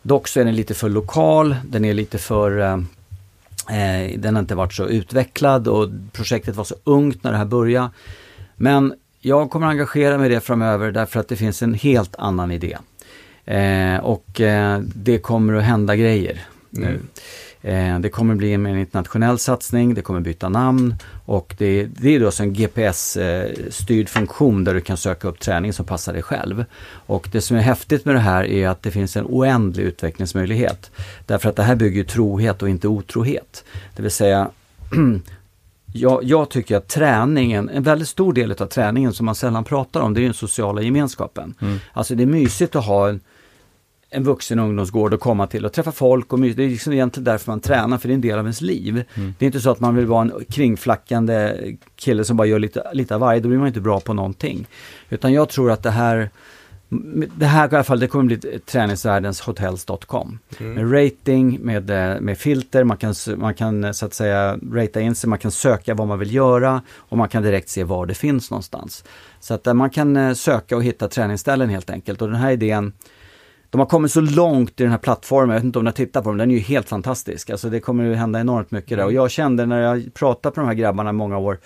[0.01, 2.73] Dock så är den lite för lokal, den är lite för eh,
[3.79, 7.45] eh den har inte varit så utvecklad och projektet var så ungt när det här
[7.45, 7.89] började.
[8.55, 12.51] Men jag kommer engagera mig i det framöver därför att det finns en helt annan
[12.51, 12.77] idé.
[13.45, 16.87] Eh, och eh, det kommer att hända grejer nu.
[16.87, 17.07] Mm.
[17.65, 22.19] Eh, det kommer bli en internationell satsning, det kommer byta namn och det, det är
[22.19, 26.65] då en GPS-styrd funktion där du kan söka upp träning som passar dig själv.
[26.83, 30.91] Och det som är häftigt med det här är att det finns en oändlig utvecklingsmöjlighet.
[31.25, 33.63] Därför att det här bygger trohet och inte otrohet.
[33.95, 34.49] Det vill säga
[35.93, 40.01] jag, jag, tycker att träningen, en väldigt stor del av träningen som man sällan pratar
[40.01, 41.53] om, det är den sociala gemenskapen.
[41.61, 41.79] Mm.
[41.93, 43.19] Alltså det är mysigt att ha en
[44.13, 47.51] en vuxen ungdomsgård att komma till och träffa folk och Det är liksom egentligen därför
[47.51, 49.03] man tränar, för det är en del av ens liv.
[49.13, 49.33] Mm.
[49.39, 51.53] Det är inte så att man vill vara en kringflackande
[51.95, 54.67] kille som bara gör lite, lite av varje, då blir man inte bra på någonting.
[55.09, 56.29] Utan jag tror att det här
[57.35, 60.39] det här i alla fall, det kommer bli träningsvärldens hotels.com.
[60.59, 60.73] Mm.
[60.73, 65.15] Med rating, med, eh, med filter, man kan, man kan så att säga ratea in
[65.15, 68.13] sig, man kan söka vad man vill göra och man kan direkt se var det
[68.13, 69.03] finns någonstans.
[69.39, 72.21] Så att man kan eh, söka och hitta träningsställen helt enkelt.
[72.21, 72.93] Och den här idén
[73.73, 75.95] de har kommit så långt i den här plattformen, jag vet inte om ni har
[75.95, 77.49] tittat på dem, den är ju helt fantastisk.
[77.49, 79.05] Alltså det kommer ju hända enormt mycket där.
[79.05, 81.59] Och jag kände när jag pratade med de här grabbarna i många år,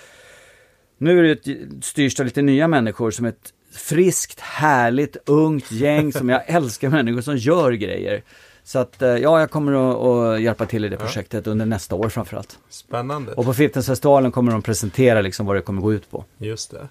[0.98, 6.14] nu är det ett styrs av lite nya människor som ett friskt, härligt, ungt gäng
[6.14, 8.24] som jag älskar människor som gör grejer.
[8.64, 11.52] Så att ja, jag kommer att, att hjälpa till i det projektet ja.
[11.52, 12.60] under nästa år framförallt.
[12.70, 13.34] Spännande.
[13.34, 16.26] Och på Fitnessfestivalen kommer de presentera liksom vad det kommer gå ut på.
[16.38, 16.88] Just det.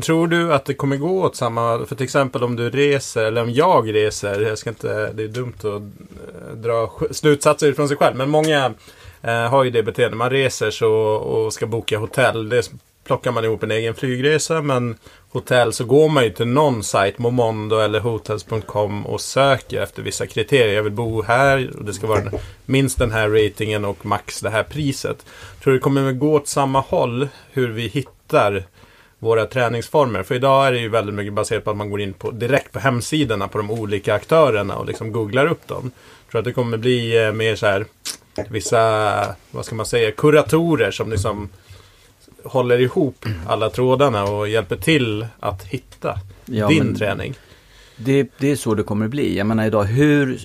[0.00, 3.42] Tror du att det kommer gå åt samma, för till exempel om du reser, eller
[3.42, 7.96] om jag reser, jag ska inte, det är dumt att eh, dra slutsatser från sig
[7.96, 8.74] själv, men många
[9.22, 10.18] eh, har ju det beteendet.
[10.18, 12.48] Man reser så, och ska boka hotell.
[12.48, 12.70] Det
[13.04, 14.96] plockar man ihop en egen flygresa, men
[15.30, 20.26] hotell så går man ju till någon sajt, Momondo eller hotels.com och söker efter vissa
[20.26, 20.74] kriterier.
[20.74, 22.30] Jag vill bo här och det ska vara
[22.66, 25.26] minst den här ratingen och max det här priset.
[25.62, 28.64] Tror du det kommer gå åt samma håll hur vi hittar
[29.22, 30.22] våra träningsformer.
[30.22, 32.72] För idag är det ju väldigt mycket baserat på att man går in på, direkt
[32.72, 35.90] på hemsidorna på de olika aktörerna och liksom googlar upp dem.
[36.24, 37.86] Jag tror att det kommer bli eh, mer så här
[38.50, 41.48] vissa, vad ska man säga, kuratorer som liksom
[42.44, 47.34] håller ihop alla trådarna och hjälper till att hitta ja, din träning.
[47.96, 49.38] Det, det är så det kommer bli.
[49.38, 50.40] Jag menar idag, hur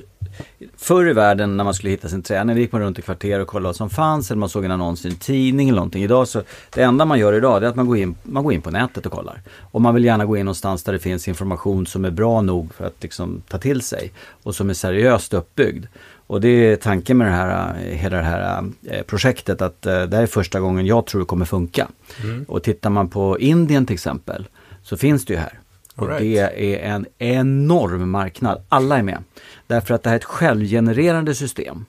[0.77, 3.39] Förr i världen när man skulle hitta sin träning, då gick man runt i kvarter
[3.39, 6.03] och kollade vad som fanns eller man såg en annons i en tidning eller någonting.
[6.03, 8.61] Idag så, det enda man gör idag är att man går, in, man går in
[8.61, 9.41] på nätet och kollar.
[9.71, 12.73] Och man vill gärna gå in någonstans där det finns information som är bra nog
[12.73, 14.11] för att liksom ta till sig
[14.43, 15.85] och som är seriöst uppbyggd.
[16.27, 20.15] Och det är tanken med det här, hela det här eh, projektet att eh, det
[20.15, 21.87] här är första gången jag tror det kommer funka.
[22.23, 22.45] Mm.
[22.47, 24.47] Och tittar man på Indien till exempel
[24.83, 25.59] så finns det ju här.
[25.97, 26.21] Och right.
[26.21, 26.37] det
[26.75, 28.63] är en enorm marknad.
[28.69, 29.23] Alla är med.
[29.67, 31.85] Därför att det här är ett självgenererande system.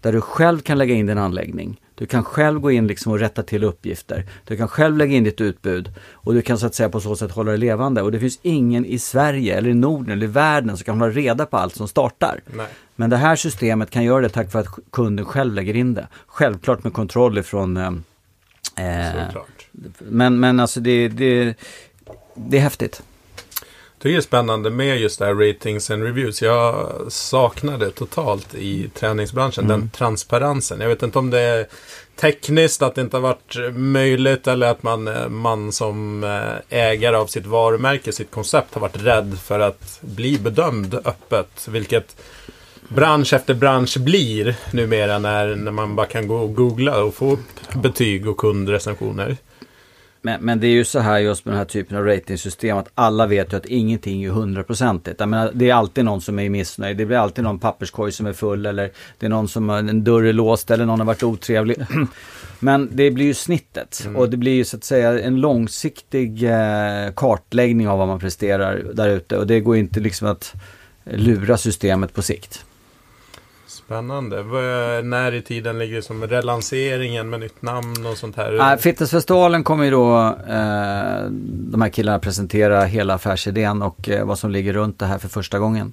[0.00, 1.80] Där du själv kan lägga in din anläggning.
[1.94, 4.26] Du kan själv gå in liksom och rätta till uppgifter.
[4.44, 5.94] Du kan själv lägga in ditt utbud.
[6.12, 8.02] Och du kan så att säga på så sätt hålla det levande.
[8.02, 11.12] Och det finns ingen i Sverige eller i Norden eller i världen som kan hålla
[11.12, 12.40] reda på allt som startar.
[12.56, 12.66] Nej.
[12.96, 16.08] Men det här systemet kan göra det tack vare att kunden själv lägger in det.
[16.26, 17.92] Självklart med kontroll ifrån eh,
[18.76, 19.28] eh
[19.98, 21.54] men, men alltså det, det,
[22.34, 23.02] det är häftigt.
[24.02, 26.42] Tycker det är spännande med just det här ratings and reviews.
[26.42, 29.80] Jag saknar det totalt i träningsbranschen, Mm.
[29.80, 30.80] den transparensen.
[30.80, 31.66] Jag vet inte om det är
[32.20, 37.16] tekniskt att det inte har varit möjligt eller att man, eh, man som eh, ägare
[37.16, 41.68] av sitt varumärke, sitt koncept har varit rädd för att bli bedömd öppet.
[41.68, 42.16] Vilket
[42.88, 47.32] bransch efter bransch blir numera när, när man bara kan gå och googla och få
[47.32, 49.36] upp betyg och kundrecensioner.
[50.24, 52.90] Men, men det är ju så här just med den här typen av ratingsystem att
[52.94, 55.20] alla vet ju att ingenting är hundraprocentigt.
[55.20, 56.96] Jag menar, det är alltid någon som är missnöjd.
[56.96, 60.04] Det blir alltid någon papperskorg som är full eller det är någon som har en
[60.04, 61.76] dörr är låst eller någon har varit otrevlig.
[62.58, 67.12] Men det blir ju snittet och det blir ju så att säga en långsiktig eh,
[67.16, 70.54] kartläggning av vad man presterar där ute och det går inte liksom att
[71.04, 72.64] lura systemet på sikt.
[73.92, 74.42] Spännande.
[75.02, 78.52] När i tiden ligger som relanseringen med nytt namn och sånt här?
[78.52, 80.18] Nej, Fitnessfestivalen kommer ju då
[80.48, 85.18] eh, de här killarna presentera hela affärsidén och eh, vad som ligger runt det här
[85.18, 85.92] för första gången.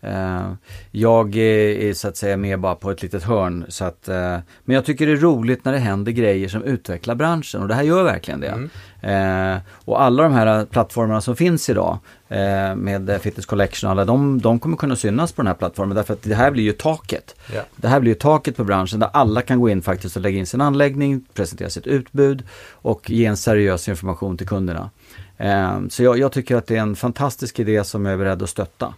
[0.00, 0.52] Eh,
[0.90, 3.64] jag är, så att säga med bara på ett litet hörn.
[3.68, 7.14] Så att, eh, men jag tycker det är roligt när det händer grejer som utvecklar
[7.14, 8.68] branschen och det här gör verkligen det.
[9.00, 14.04] Eh, och alla de här plattformarna som finns idag eh, med Fitness Collection och alla,
[14.04, 16.72] de, de kommer kunna synas på den här plattformen därför att det här blir ju
[16.72, 17.34] taket.
[17.54, 17.62] Ja.
[17.76, 20.38] Det här blir ju taket på branschen där alla kan gå in faktiskt och lägga
[20.38, 22.42] in sin anläggning, presentera sitt utbud
[22.72, 24.90] och ge en seriös information till kunderna.
[25.36, 28.42] Eh, så jag, jag tycker att det är en fantastisk idé som jag är beredd
[28.42, 28.94] att stötta.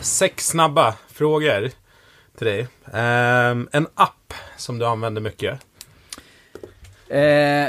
[0.00, 1.81] Sex snabba frågor
[2.42, 2.68] till dig.
[2.92, 5.60] Ehm, en app som du använder mycket.
[7.08, 7.20] Eh,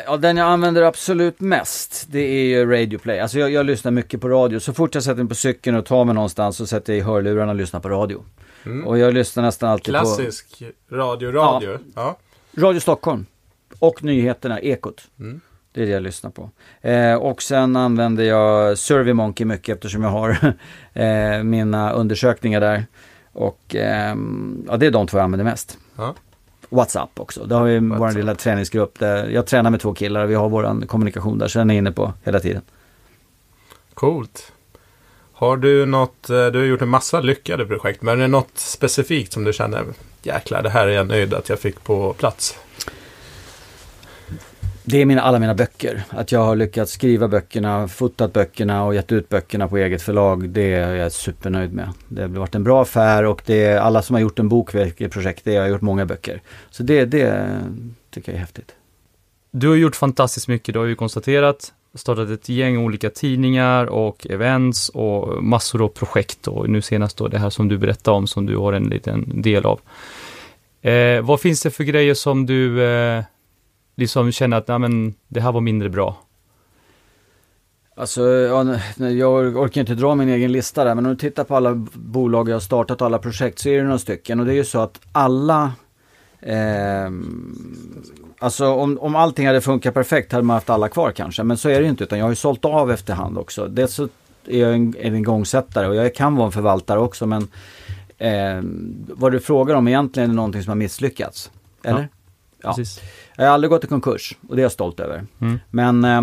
[0.05, 3.19] ja, den jag använder absolut mest, det är ju Radio Play.
[3.19, 4.59] Alltså jag, jag lyssnar mycket på radio.
[4.59, 7.01] Så fort jag sätter mig på cykeln och tar mig någonstans så sätter jag i
[7.01, 8.25] hörlurarna och lyssnar på radio.
[8.65, 8.87] Mm.
[8.87, 11.79] Och jag lyssnar nästan alltid Klassisk radio, radio.
[11.95, 12.17] Ja.
[12.55, 13.25] på Radio Stockholm.
[13.79, 15.07] Och nyheterna, Ekot.
[15.19, 15.41] Mm.
[15.71, 16.49] Det är det jag lyssnar på.
[16.81, 20.55] Eh, och sen använder jag SurveyMonkey mycket eftersom jag har
[20.93, 22.85] eh, mina undersökningar där.
[23.33, 25.77] Och ehm, ja, det är de två jag använder mest.
[25.95, 26.15] Ja.
[26.69, 27.45] WhatsApp också.
[27.45, 30.49] Det har vi vår lilla träningsgrupp där jag tränar med två killar och vi har
[30.49, 32.61] vår kommunikation där så den är inne på hela tiden.
[33.93, 34.51] Coolt.
[35.33, 38.57] Har du något, eh, du har gjort en massa lyckade projekt, men är det något
[38.57, 39.85] specifikt som du känner,
[40.21, 42.57] jäklar det här är jag nöjd att jag fick på plats?
[44.85, 46.03] Det är mina, alla mina böcker.
[46.09, 50.49] Att jag har lyckats skriva böckerna, fotat böckerna och gett ut böckerna på eget förlag.
[50.49, 51.89] Det är jag supernöjd med.
[52.07, 54.75] Det har varit en bra affär och det är alla som har gjort en bok
[54.75, 56.41] i projekt, det har gjort många böcker.
[56.71, 57.59] Så det, det
[58.11, 58.75] tycker jag är häftigt.
[59.51, 64.27] Du har gjort fantastiskt mycket, du har ju konstaterat, startat ett gäng olika tidningar och
[64.29, 68.27] events och massor av projekt och nu senast då det här som du berättade om
[68.27, 69.79] som du har en liten del av.
[70.81, 73.23] Eh, vad finns det för grejer som du eh,
[73.95, 76.17] liksom känner att nej, men, det här var mindre bra?
[77.95, 78.63] Alltså, ja,
[78.95, 81.75] nej, jag orkar inte dra min egen lista där, men om du tittar på alla
[81.93, 84.39] bolag jag har startat och alla projekt så är det några stycken.
[84.39, 85.71] Och det är ju så att alla,
[86.39, 87.11] eh,
[88.39, 91.43] alltså om, om allting hade funkat perfekt hade man haft alla kvar kanske.
[91.43, 93.67] Men så är det ju inte, utan jag har ju sålt av efterhand också.
[93.67, 94.07] Dels så
[94.47, 97.47] är jag en, en igångsättare och jag kan vara en förvaltare också, men
[98.17, 98.61] eh,
[99.07, 101.51] vad du frågar om egentligen är någonting som har misslyckats.
[101.83, 102.09] Eller?
[102.63, 102.73] Ja.
[102.75, 103.01] Precis.
[103.37, 105.23] Jag har aldrig gått i konkurs och det är jag stolt över.
[105.41, 105.59] Mm.
[105.69, 106.21] Men eh,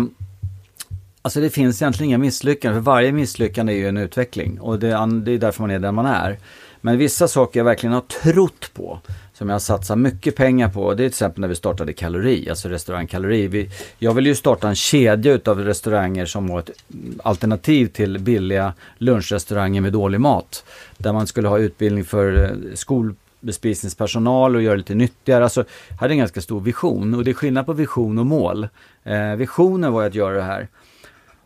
[1.21, 2.83] alltså det finns egentligen inga misslyckanden.
[2.83, 4.59] För varje misslyckande är ju en utveckling.
[4.59, 6.37] Och det, är- det är därför man är där man är.
[6.81, 8.99] Men vissa saker jag verkligen har trott på.
[9.33, 10.93] Som jag har satsat mycket pengar på.
[10.93, 13.47] Det är till exempel när vi startade Kalori, alltså restaurang Kalori.
[13.47, 16.69] Vi, jag vill ju starta en kedja utav restauranger som har ett
[17.23, 20.63] alternativ till billiga lunchrestauranger med dålig mat.
[20.97, 22.75] Där man skulle ha utbildning för eh,
[23.41, 25.43] bespisningspersonal och göra lite nyttigare.
[25.43, 28.67] Alltså, jag hade en ganska stor vision och det är skillnad på vision och mål.
[29.03, 30.67] Eh, visionen var att göra det här.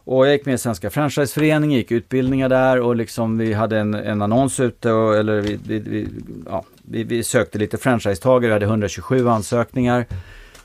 [0.04, 3.94] Och jag gick med i Svenska Franchiseföreningen, gick utbildningar där och liksom vi hade en,
[3.94, 6.08] en annons ute och, eller vi, vi, vi,
[6.46, 10.06] ja, vi, vi sökte lite franchisetagare, vi hade 127 ansökningar.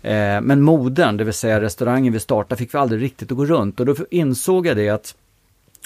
[0.03, 3.45] Eh, men modern, det vill säga restaurangen vi startade, fick vi aldrig riktigt att gå
[3.45, 5.15] runt och då insåg jag det att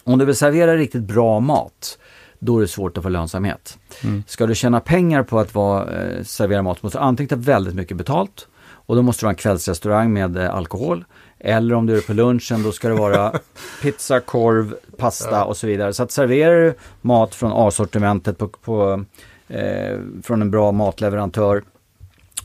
[0.05, 1.99] om du vill servera riktigt bra mat,
[2.45, 3.79] då är det svårt att få lönsamhet.
[4.03, 4.23] Mm.
[4.27, 7.75] Ska du tjäna pengar på att vara, eh, servera mat måste du antingen ta väldigt
[7.75, 8.49] mycket betalt
[8.87, 11.05] och då måste du ha en kvällsrestaurang med eh, alkohol.
[11.39, 13.33] Eller om du är på lunchen då ska det vara
[13.83, 15.93] pizza, korv, pasta och så vidare.
[15.93, 19.05] Så att serverar du mat från A-sortimentet på, på,
[19.49, 21.63] eh, från en bra matleverantör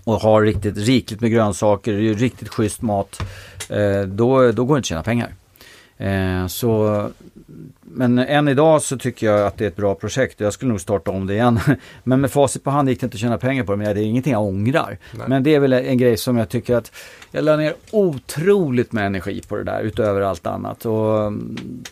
[0.03, 3.21] och har riktigt rikligt med grönsaker, det är riktigt schysst mat,
[3.69, 5.33] eh, då, då går det inte att tjäna pengar.
[5.97, 7.09] Eh, så
[7.91, 10.39] men än idag så tycker jag att det är ett bra projekt.
[10.39, 11.59] Jag skulle nog starta om det igen.
[12.03, 13.77] Men med facit på hand gick det inte att tjäna pengar på det.
[13.77, 14.97] Men det är ingenting jag ångrar.
[15.17, 15.27] Nej.
[15.29, 16.91] Men det är väl en grej som jag tycker att
[17.31, 20.85] jag la ner otroligt med energi på det där utöver allt annat.
[20.85, 21.83] Och, mm,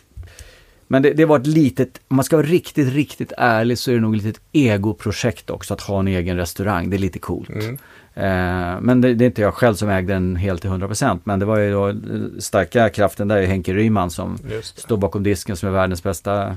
[0.86, 3.94] men det, det var ett litet, om man ska vara riktigt, riktigt ärlig så är
[3.94, 6.90] det nog ett litet egoprojekt också att ha en egen restaurang.
[6.90, 7.50] Det är lite coolt.
[7.50, 7.78] Mm.
[8.18, 11.38] Eh, men det, det är inte jag själv som ägde den helt till 100% men
[11.38, 11.94] det var ju då eh,
[12.38, 16.56] starka kraften där är Henke Ryman som står bakom disken som är världens bästa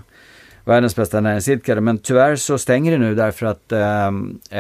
[0.65, 1.81] Världens bästa näringsidkare.
[1.81, 4.07] Men tyvärr så stänger det nu därför att eh,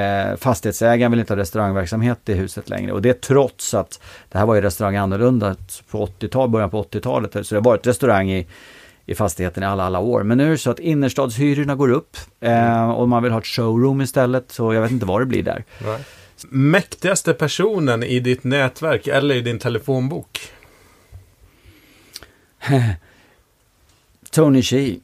[0.01, 2.91] eh, fastighetsägaren vill inte ha restaurangverksamhet i huset längre.
[2.91, 5.55] Och det trots att det här var ju restaurang annorlunda
[5.91, 7.33] på 80-tal, början på 80-talet.
[7.33, 8.47] Så det har varit restaurang i,
[9.05, 10.23] i fastigheten i alla, alla år.
[10.23, 13.45] Men nu är det så att innerstadshyrorna går upp eh, och man vill ha ett
[13.45, 14.51] showroom istället.
[14.51, 15.63] Så jag vet inte vad det blir där.
[15.85, 15.99] Nej.
[16.49, 20.39] Mäktigaste personen i ditt nätverk eller i din telefonbok?
[24.31, 24.99] Tony Shee,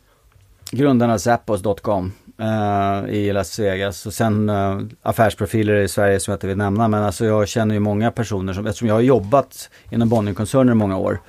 [0.71, 4.05] grundaren av Zappos.com eh, i Las Vegas.
[4.05, 6.87] Och sen eh, affärsprofiler i Sverige som jag inte vill nämna.
[6.87, 10.75] Men alltså jag känner ju många personer som, eftersom jag har jobbat inom Bonnierkoncernen i
[10.75, 11.19] många år.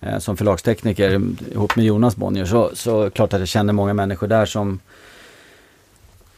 [0.00, 2.44] Eh, som förlagstekniker ihop med Jonas Bonnier.
[2.44, 4.80] Så, så klart att jag känner många människor där som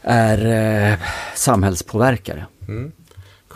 [0.01, 0.45] är
[0.91, 0.99] eh,
[1.35, 2.45] samhällspåverkare.
[2.67, 2.91] Mm.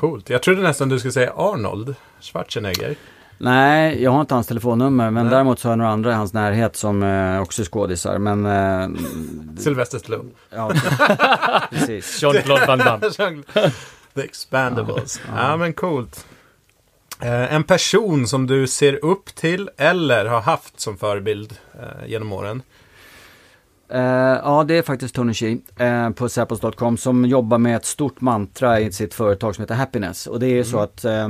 [0.02, 0.30] Coolt.
[0.30, 2.96] Jag trodde nästan du skulle säga Arnold Schwarzenegger.
[3.38, 5.12] Nej, jag har inte hans telefonnummer.
[5.12, 5.34] Men Nej.
[5.34, 8.18] däremot så har jag några andra i hans närhet som eh, också är skådisar.
[8.18, 8.46] Men...
[8.46, 8.90] Eh,
[9.58, 10.30] Sylvester Stallone.
[10.50, 10.72] ja,
[11.72, 12.22] precis.
[12.22, 13.10] Jean-Claude Van Damme.
[14.14, 15.22] The Expandables.
[15.36, 16.26] Ja, men coolt.
[17.20, 22.32] Eh, en person som du ser upp till eller har haft som förebild eh, genom
[22.34, 22.62] åren?
[23.94, 28.22] Eh, ja, det är faktiskt Tony Shee eh, på Zappos.com som jobbar med ett stort
[28.22, 30.28] mantra i sitt företag som heter Happiness.
[30.28, 31.30] Och det är så att eh,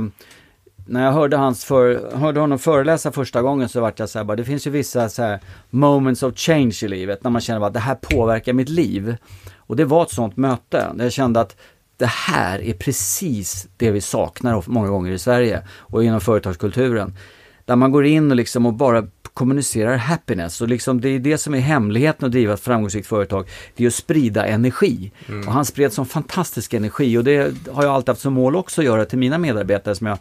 [0.86, 4.24] när jag hörde, hans för, hörde honom föreläsa första gången så vart jag så här,
[4.24, 5.40] bara, det finns ju vissa så här
[5.70, 9.16] moments of change i livet när man känner att det här påverkar mitt liv.
[9.56, 11.56] Och det var ett sånt möte där jag kände att
[11.96, 17.16] det här är precis det vi saknar många gånger i Sverige och inom företagskulturen.
[17.64, 20.60] Där man går in och, liksom och bara kommunicerar happiness.
[20.60, 23.48] Och liksom det är det som är hemligheten att driva ett framgångsrikt företag.
[23.76, 25.12] Det är att sprida energi.
[25.46, 28.80] Och han spred sån fantastisk energi och det har jag alltid haft som mål också
[28.80, 30.18] att göra till mina medarbetare som jag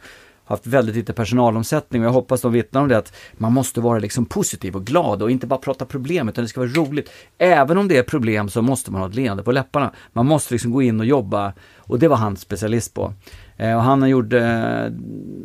[0.52, 4.00] haft väldigt lite personalomsättning och jag hoppas de vittnar om det att man måste vara
[4.00, 7.10] liksom positiv och glad och inte bara prata problem utan det ska vara roligt.
[7.38, 9.92] Även om det är problem så måste man ha ett leende på läpparna.
[10.14, 13.14] Man måste liksom gå in och jobba och det var han specialist på.
[13.58, 14.94] Eh, och han gjorde, eh,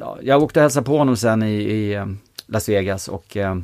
[0.00, 2.06] ja, jag åkte och hälsade på honom sen i, i eh,
[2.46, 3.56] Las Vegas och eh,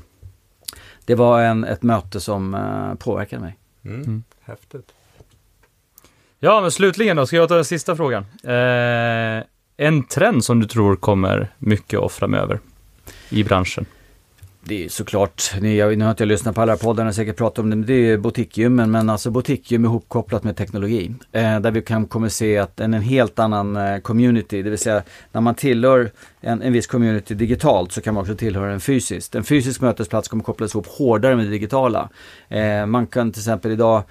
[1.05, 3.59] det var en, ett möte som eh, påverkade mig.
[3.85, 4.23] Mm.
[4.41, 4.93] Häftigt.
[6.39, 8.27] Ja, men slutligen då, ska jag ta den sista frågan.
[8.45, 9.45] Eh,
[9.77, 12.61] en trend som du tror kommer mycket och framöver
[13.29, 13.87] i branschen?
[14.65, 17.59] Det är såklart, jag, nu har inte jag lyssnat på alla poddar och säkert pratat
[17.59, 21.15] om det, men det är boutiquegymmen, men alltså boutiquegym ihopkopplat med teknologi.
[21.33, 24.79] Eh, där vi kan kommer se att en, en helt annan eh, community, det vill
[24.79, 25.03] säga
[25.33, 26.11] när man tillhör
[26.41, 29.35] en, en viss community digitalt så kan man också tillhöra den fysiskt.
[29.35, 32.09] En fysisk mötesplats kommer kopplas ihop hårdare med det digitala.
[32.49, 34.03] Eh, man kan till exempel idag,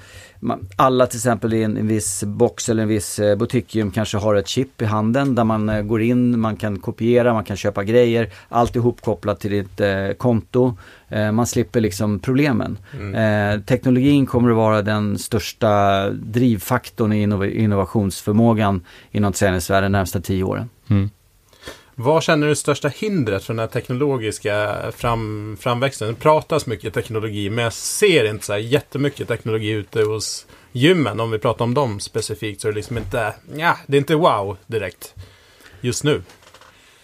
[0.76, 4.36] alla till exempel i en, en viss box eller en viss eh, boutiquegym kanske har
[4.36, 7.84] ett chip i handen där man eh, går in, man kan kopiera, man kan köpa
[7.84, 10.78] grejer, allt ihopkopplat till ditt eh, konto.
[11.10, 12.78] Eh, man slipper liksom problemen.
[13.16, 18.82] Eh, teknologin kommer att vara den största drivfaktorn i innov- innovationsförmågan
[19.12, 20.70] inom träningsvärlden de närmsta tio åren.
[22.04, 26.08] Vad känner du är största hindret för den här teknologiska fram, framväxten?
[26.08, 31.20] Det pratas mycket teknologi, men jag ser inte så här jättemycket teknologi ute hos gymmen.
[31.20, 34.16] Om vi pratar om dem specifikt så är det liksom inte, ja, det är inte
[34.16, 35.16] wow direkt
[35.82, 36.22] just nu.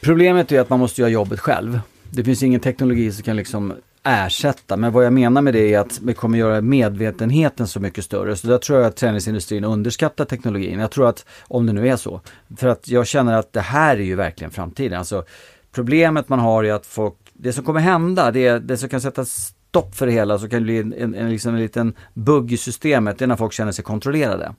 [0.02, 1.80] Problemet är att man måste göra jobbet själv.
[2.12, 3.74] Det finns ingen teknologi som kan liksom
[4.08, 4.78] ersätta.
[4.78, 8.36] Men vad jag menar med det är att vi kommer göra medvetenheten så mycket större.
[8.36, 10.80] Så där tror jag att träningsindustrin underskattar teknologin.
[10.80, 12.22] Jag tror att, om det nu är så.
[12.58, 15.00] För att jag känner att det här är ju verkligen framtiden.
[15.00, 15.24] Alltså,
[15.72, 19.26] problemet man har är att folk, det som kommer hända, det, det som kan sätta
[19.70, 22.52] stopp för det hela, så kan det bli en, en, en, liksom en liten bugg
[22.54, 24.54] i systemet, det är när folk känner sig kontrollerade.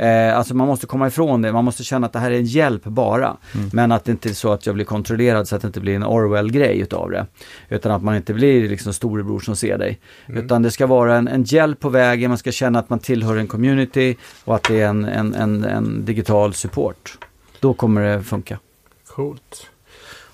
[0.00, 2.44] Eh, alltså man måste komma ifrån det, man måste känna att det här är en
[2.44, 3.36] hjälp bara.
[3.72, 5.96] Men att det inte är så att jag blir kontrollerad så att det inte blir
[5.96, 7.26] en Orwell-grej utav det.
[7.68, 10.00] Utan att man inte blir liksom storebror som ser dig.
[10.26, 13.36] Utan det ska vara en, en hjälp på vägen, man ska känna att man tillhör
[13.36, 17.18] en community och att det är en, en, en, en digital support.
[17.60, 18.58] Då kommer det funka.
[19.06, 19.70] Coolt.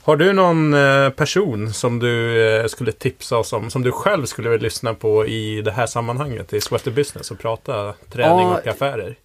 [0.05, 4.27] Har du någon eh, person som du eh, skulle tipsa oss om, som du själv
[4.27, 8.59] skulle vilja lyssna på i det här sammanhanget, i Sweater Business och prata träning Ja,
[8.59, 9.17] och affärer?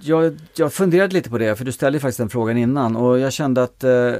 [0.00, 3.32] Jag, jag funderade lite på det, för du ställde faktiskt den frågan innan och jag
[3.32, 4.12] kände att eh,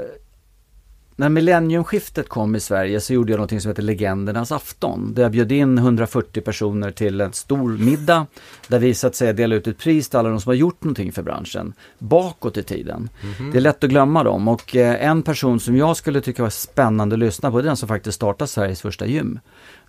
[1.17, 5.15] när millenniumskiftet kom i Sverige så gjorde jag något som heter Legendernas afton.
[5.15, 8.27] Där jag bjöd in 140 personer till en stor middag.
[8.69, 10.85] Där vi så att säga delade ut ett pris till alla de som har gjort
[10.85, 11.73] någonting för branschen.
[11.99, 13.09] Bakåt i tiden.
[13.53, 14.49] Det är lätt att glömma dem.
[14.49, 17.67] Och eh, en person som jag skulle tycka var spännande att lyssna på, det är
[17.67, 19.41] den som faktiskt startade Sveriges första gym.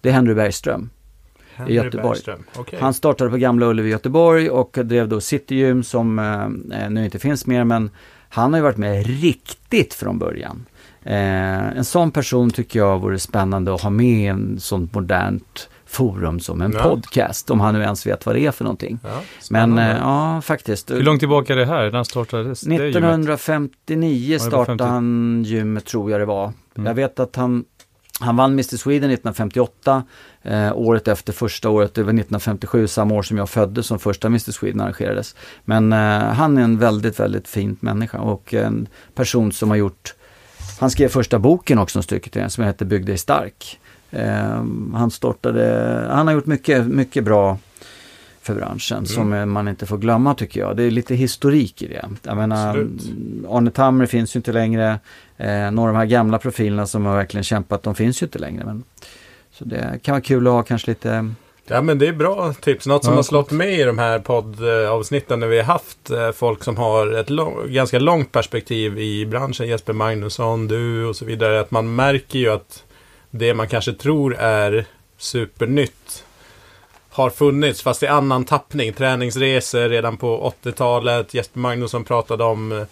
[0.02, 0.90] Det är Henry Bergström.
[1.56, 2.04] Henry Göteborg.
[2.04, 2.44] Bergström.
[2.56, 2.80] Okej.
[2.82, 7.20] Han startade på Gamla Ullevi i Göteborg och drev då Citygym som eh, nu inte
[7.20, 7.90] finns mer men
[8.30, 10.66] han har ju varit med riktigt från början.
[11.06, 15.70] Eh, en sån person tycker jag vore spännande att ha med i en sånt modernt
[15.86, 16.84] forum som en Ja.
[16.84, 19.00] podcast, om han nu ens vet vad det är för någonting.
[19.04, 20.92] Ja, Men eh, ja, faktiskt.
[20.92, 21.92] Hur långt tillbaka är det här?
[21.92, 22.96] När startades det gymmet?
[22.96, 24.84] 1959 Ja, det var startade 50.
[24.84, 26.54] han gymmet tror jag det var.
[26.76, 26.86] Mm.
[26.88, 27.66] Jag vet att han,
[28.20, 30.04] han vann Mr Sweden 1958.
[30.42, 34.28] Eh, året efter första året, det var 1957, samma år som jag föddes som första
[34.28, 35.36] Mr Sweden arrangerades.
[35.66, 40.14] Men eh, han är en väldigt, väldigt fint människa och en person som har gjort
[40.84, 43.80] han skrev första boken också om styrketräning som heter Bygg dig stark.
[44.12, 44.64] Eh,
[44.94, 47.58] han startade, han har gjort mycket, mycket bra
[48.42, 50.78] för branschen som eh, man inte får glömma tycker jag.
[50.78, 52.10] Det är lite historik i det.
[52.24, 53.02] Jag menar, Absolut.
[53.50, 55.00] Arne Tammer finns ju inte längre.
[55.38, 58.40] Eh, några av de här gamla profilerna som har verkligen kämpat, de finns ju inte
[58.40, 58.66] längre.
[58.66, 58.84] Men,
[59.52, 61.34] så det kan vara kul att ha kanske lite
[61.68, 62.88] Ja men det är bra tips.
[62.88, 66.32] Något som Ja, har slått med i de här poddavsnitten när vi har haft eh,
[66.32, 69.68] folk som har ett lång, ganska långt perspektiv i branschen.
[69.68, 71.60] Jesper Magnusson, du och så vidare.
[71.60, 72.84] Att man märker ju att
[73.30, 74.86] det man kanske tror är
[75.18, 76.26] supernytt
[77.10, 78.94] har funnits fast i annan tappning.
[78.94, 81.34] Träningsresor redan på 80-talet.
[81.34, 82.84] Jesper Magnusson pratade om eh,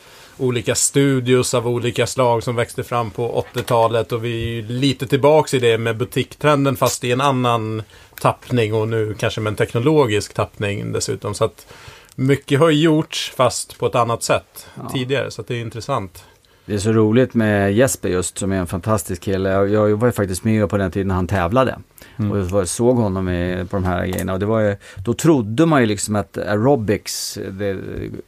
[0.42, 5.08] olika studios av olika slag som växte fram på 80-talet och vi är ju lite
[5.08, 7.84] tillbaks i det med butiktrenden fast i en annan
[8.22, 11.34] tappning och nu kanske med en teknologisk tappning dessutom.
[11.34, 11.68] Så att
[12.16, 14.90] mycket har gjorts fast på ett annat sätt Ja.
[14.90, 16.24] tidigare så det är intressant.
[16.66, 19.50] Det är så roligt med Jesper just som är en fantastisk kille.
[19.50, 21.80] Jag, var ju faktiskt med på den tiden när han tävlade.
[22.20, 22.54] Mm.
[22.54, 24.34] Och såg honom i, på de här grejerna.
[24.34, 27.80] Och det var ju, då trodde man ju liksom att aerobics, det,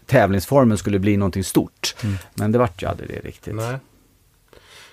[0.06, 1.96] tävlingsformen skulle bli någonting stort.
[2.04, 2.16] Mm.
[2.34, 3.56] Men det vart ju aldrig det riktigt.
[3.56, 3.78] Nej.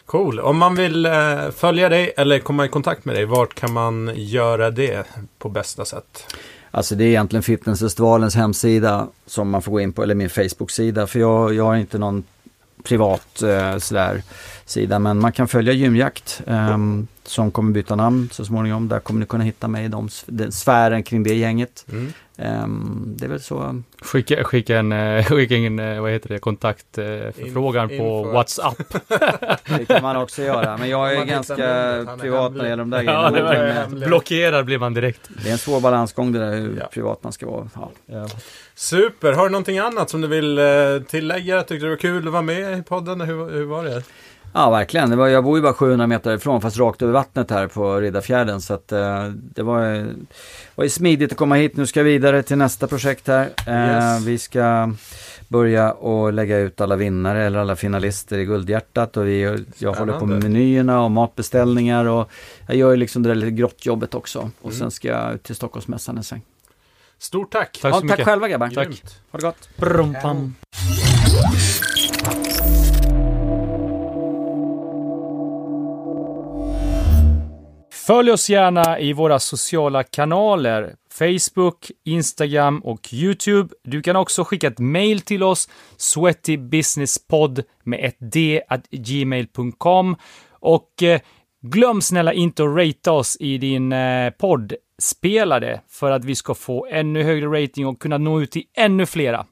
[0.06, 0.40] Cool.
[0.40, 4.12] Om man vill eh, följa dig eller komma i kontakt med dig, vart kan man
[4.14, 5.06] göra det
[5.38, 6.34] på bästa sätt?
[6.70, 11.06] Alltså det är egentligen Fitnessfestivalens hemsida som man får gå in på, eller min Facebook-sida.
[11.06, 12.24] För jag, jag har inte någon
[12.84, 14.22] privat eh, sådär
[14.70, 14.98] sida.
[14.98, 18.88] Men man kan följa Gymjakt ehm, som kommer byta namn så småningom.
[18.88, 21.86] Där kommer ni kunna hitta mig i de, den sfären kring det gänget.
[21.92, 22.12] Mm.
[22.38, 23.82] Ehm, det är väl så.
[24.02, 28.32] Skicka, skicka en, eh, skicka en eh, vad heter det, kontaktförfrågan In- på info.
[28.32, 28.94] WhatsApp.
[29.78, 30.76] Det kan man också göra.
[30.76, 31.56] Men jag är ganska
[32.20, 34.06] privat när det gäller de där Ja, grejerna.
[34.06, 35.20] Blockerad blir man direkt.
[35.42, 36.86] det är en svår balansgång det där hur Ja.
[36.92, 37.68] privat man ska vara.
[37.74, 37.90] Ja.
[38.06, 38.26] Ja.
[38.74, 39.32] Super.
[39.32, 40.64] Har du någonting annat som du vill eh,
[41.08, 41.58] tillägga?
[41.62, 43.20] Tyckte du det var kul att vara med i podden?
[43.20, 44.02] Hur, hur var det?
[44.54, 45.10] Ja, verkligen.
[45.10, 47.96] Det var, jag bor ju bara 700 meter ifrån, fast rakt över vattnet här på
[48.00, 48.60] Riddarfjärden.
[48.60, 50.06] Så att, eh, det var,
[50.74, 51.76] var ju smidigt att komma hit.
[51.76, 53.48] Nu ska jag vidare till nästa projekt här.
[53.66, 53.74] Eh,
[54.14, 54.24] Yes.
[54.26, 54.92] Vi ska
[55.48, 59.16] börja och lägga ut alla vinnare eller alla finalister i Guldhjärtat.
[59.16, 60.48] Och vi, jag håller på med Spännande.
[60.48, 62.04] menyerna och matbeställningar.
[62.04, 62.30] Och
[62.66, 64.38] jag gör ju liksom det där lite grottjobbet också.
[64.60, 64.78] Och Mm.
[64.78, 66.42] sen ska jag ut till Stockholmsmässan en sväng.
[67.18, 67.78] Stort tack!
[67.82, 68.24] Tack Ja, så tack mycket.
[68.26, 68.68] själva grabbar.
[68.68, 69.02] Tack.
[69.32, 69.68] Ha det gott.
[69.76, 70.16] Brum,
[78.10, 80.94] Följ oss gärna i våra sociala kanaler.
[81.12, 83.74] Facebook, Instagram och YouTube.
[83.84, 90.16] Du kan också skicka ett mail till oss, sweatybusinesspodd med ett d at gmail.com.
[90.50, 91.20] Och eh,
[91.62, 96.86] glöm snälla inte att ratea oss i din eh, poddspelare för att vi ska få
[96.90, 99.46] ännu högre rating och kunna nå ut till ännu flera.